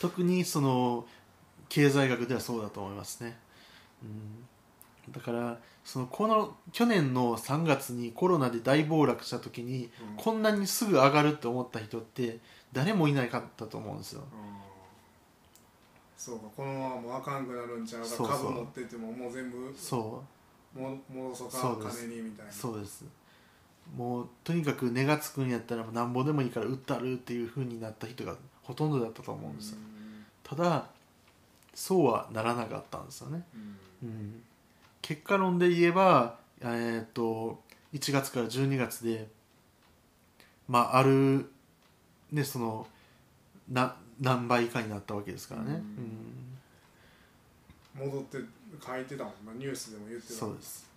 [0.00, 1.06] 特にその
[1.68, 3.36] 経済学ではそうだと思いますね、
[4.02, 4.46] うん、
[5.10, 10.16] だからそのこの去年の3月にコロナで大暴落した時に、うん。
[10.16, 12.38] こんなにすぐ上がるって思った人って
[12.72, 14.22] 誰もいないかったと思うんですよ。
[14.22, 14.26] うん。
[16.16, 20.22] そうかこのままもうあかんくなるんちゃうか株持っててももう全部そ
[20.74, 21.50] も戻そう
[21.82, 22.50] か金にみたいな。
[22.50, 23.04] うそうです。
[23.94, 29.78] もうとにかく値がつくんやったらなんぼでもいいから売ったるっていう風になった人がほとんどだったと思うんですよ。
[30.42, 30.86] ただ
[31.74, 33.44] そうはならなかったんですよね。
[34.02, 34.08] うん。
[34.08, 34.42] うん、
[35.04, 39.28] 結果論で言えば、えー、と1月から12月で、
[40.66, 41.44] まあ、ある、
[42.32, 42.86] ね、その
[43.70, 45.82] な何倍以下になったわけですからね、
[47.94, 48.06] うん。
[48.06, 48.38] 戻って
[48.82, 50.90] 書いてたもんなニュースでも言っうんてたそうです。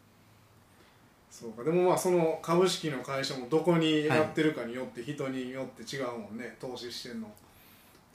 [1.29, 1.65] そうか。
[1.65, 7.29] でもまあその株式の会社もどこにやってるかによって人によって違うもんね、投資してんの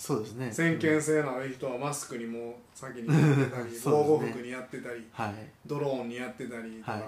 [0.03, 0.50] そうですね。
[0.53, 5.34] 先見性のある人はマスクにも先にやってたり、 防護服にやってたりはい。
[5.64, 6.98] ドローンにやってたりとか、は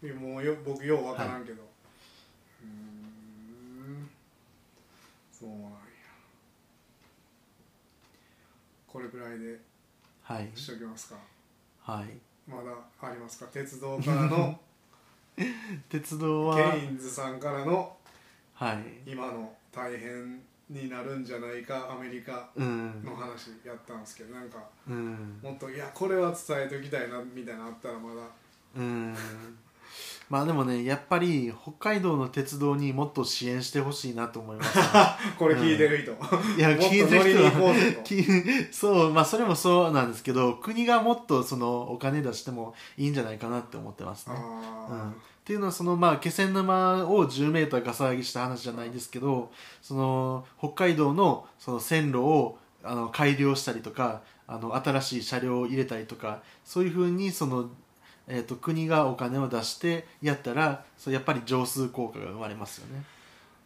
[0.00, 4.08] ねもうよ僕ようわからんけど、うーん。
[5.32, 5.68] そうなんや。
[8.86, 9.58] これくらいで
[10.22, 10.48] はい。
[10.54, 11.18] しときますか。
[11.80, 12.10] はい。
[12.48, 12.70] まだ
[13.00, 13.46] ありますか？
[13.46, 14.60] 鉄道からの
[15.90, 16.72] 鉄道は。
[16.74, 17.96] ケインズさんからの
[18.54, 19.10] はい。
[19.10, 20.40] 今の大変
[20.70, 23.04] になるんじゃないかアメリカうん。
[23.04, 24.58] の話やったんですけどなんか
[24.88, 25.38] うん。
[25.42, 28.22] もっといやこれは伝えておきたいなみたいなのあったらまだ。
[28.76, 29.14] うん。
[30.30, 34.78] まあでもねやっぱり北海道の鉄道にもっと支援してほしいなと思います、
[35.38, 36.12] これ聞いてる人、
[36.58, 44.38] いやもっと聞いてる人そうまあそれもそうなんですけど国がもっとそのお金出してもいいんじゃないかなって思ってますとね。
[44.40, 45.12] うん、あ
[45.44, 49.50] っていうのはそのまあ気仙沼を10メーターガサ上げした話じゃないですけど
[49.82, 57.68] その北海道のその線路をあの改良したりとかあの新しい車両を入れたりとかそういうふうにその、
[58.26, 63.04] えー、と国がお金を出してやったらそうやっぱり乗数効果が生まれますよね。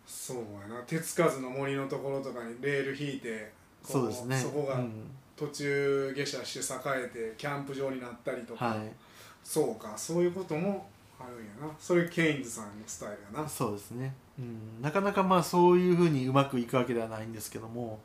[0.05, 0.83] そうやな。
[0.85, 3.53] 手つかずの森のところとかにレール引いて
[3.85, 4.37] こそうですね。
[4.37, 4.93] そこがうん。
[5.37, 8.79] 途中下車して栄えてキャンプ場になったりとか、はい。
[9.45, 9.97] そうか。
[9.97, 10.89] そういうことも
[11.21, 11.75] あるんやな。
[11.79, 13.49] それケインズさんのスタイルやな。
[13.49, 18.01] そうですね、うん、なかなかまあそういうふうにうまくいくわけではないんですけども、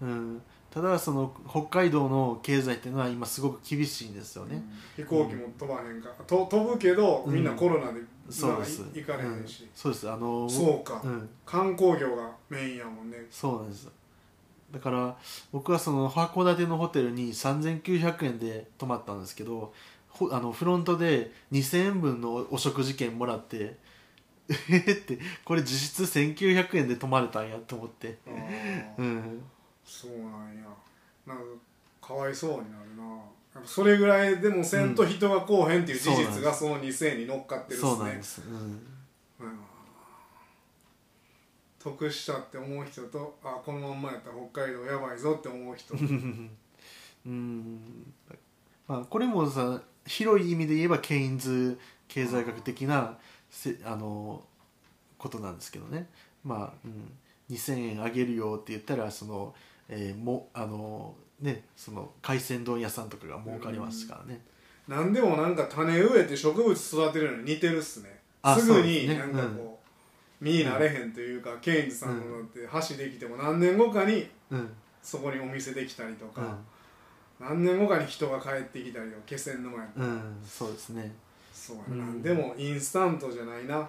[0.00, 4.62] うん、ただその北海道の経済っていうのは今すごく厳しいんですよね、
[4.96, 8.00] 飛行機も飛ばへんか、と飛ぶけどみんなコロナで、
[8.30, 9.64] そうです、行かれへんし。
[9.64, 10.10] うん、そうです。
[10.10, 13.26] あのそうか、うん、観光業がメインやもんね。
[13.30, 13.88] そうなんです。
[14.72, 15.16] だから
[15.52, 19.74] 僕はその函館のホテルに3900円で泊まったんですけど
[20.12, 23.76] ほあのフロントで2000円分のお食事券もらって
[24.48, 28.18] えってこれ実質1900円で泊まれたんやと思って。
[28.98, 29.42] うん。
[29.84, 30.20] そうなん
[30.56, 30.64] や。
[31.26, 31.42] なんか
[32.08, 33.02] かわいそうになるな。
[33.54, 37.90] やっぱそれぐらいでもせんと人が来おへんっていう事実がその2000円に乗っかってるっすね。
[37.90, 39.58] そうなんです、うん、うん。
[41.78, 45.94] 得したって思う人とあこのまんまやったら北海道やばいぞって思う人。
[47.26, 48.12] うん。
[48.88, 51.78] まあ、これもさ広い意味で言えばケインズ
[52.08, 53.18] 経済学的な
[53.50, 54.42] せあの
[55.18, 56.08] ことなんですけどね、
[56.44, 57.12] まあうん、
[57.54, 59.54] 2000円あげるよって言ったらその、
[59.88, 64.40] えーもあのね、その海鮮丼屋さんとかが儲かりますからね、
[64.86, 68.20] なんでもなんか種植えて植物育てるのに似てるっすね。
[68.42, 69.80] あすぐになんかこ
[70.40, 74.68] う、実になれへんというか、ケインズさんのだって箸できても何年後かにうん。
[75.02, 76.48] そこにお店できたりとか、うん
[77.42, 81.12] 何年後かに人が帰ってきたり気仙沼やうん、そうですね。
[81.52, 82.22] そうやうん。
[82.22, 83.88] な、でもインスタントじゃないな。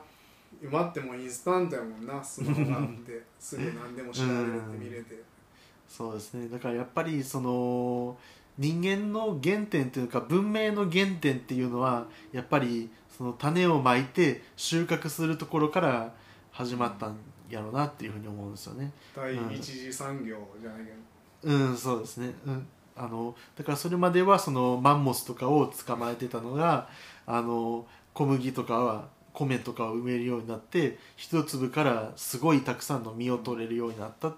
[0.62, 2.24] 今ってもうインスタントやもんな。
[2.24, 5.22] スマホがあって すぐ何でも調べれて見れて、
[5.88, 6.50] そうですね。
[6.50, 8.18] だからやっぱりその
[8.58, 16.14] 人間の原点というか文明の原点っていうのはやっぱりその種をまいて収穫するところから
[16.52, 17.18] 始まったん
[17.50, 18.92] やろうなっていうふうに思うんですよね。
[19.16, 19.54] 第うん。
[19.54, 20.92] 一次産業じゃないけ
[21.48, 26.88] ど、うんそうですね、うん、あのだからそれまではそのマンモスとかを捕まえてたのが
[27.26, 34.34] あの小麦とかは米とかを埋めるようになって一粒からすごいたくさんの実を取れるようになった。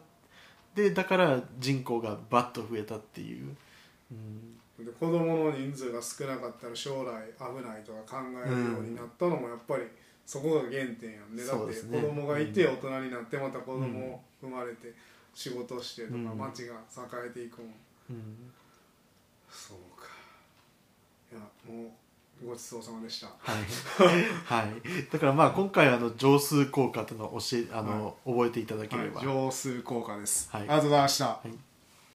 [0.74, 3.56] でだから人口がバッと増えたっていう、
[4.12, 9.84] うん、で子供の人数が少なかったら将来危ないとか考えるようになったのもやっぱり
[10.26, 14.92] そこが原点やんね、だって子供がいて大人になってまた子供生まれて
[15.34, 16.38] 仕事してとかうん。
[16.38, 16.78] 町が栄
[17.28, 17.72] えていくもん、
[18.10, 18.52] うん、
[19.50, 20.08] そうか。
[21.32, 21.96] いやも
[22.44, 23.28] うごちそうさまでした。
[23.28, 23.64] はい、
[24.46, 24.82] はい、
[25.12, 30.62] だからまあ今回あの乗数効果というのを教えあの、覚えていただければ、はい、乗数効果です、はい。
[30.62, 31.26] ありがとうございました。
[31.26, 31.75] はい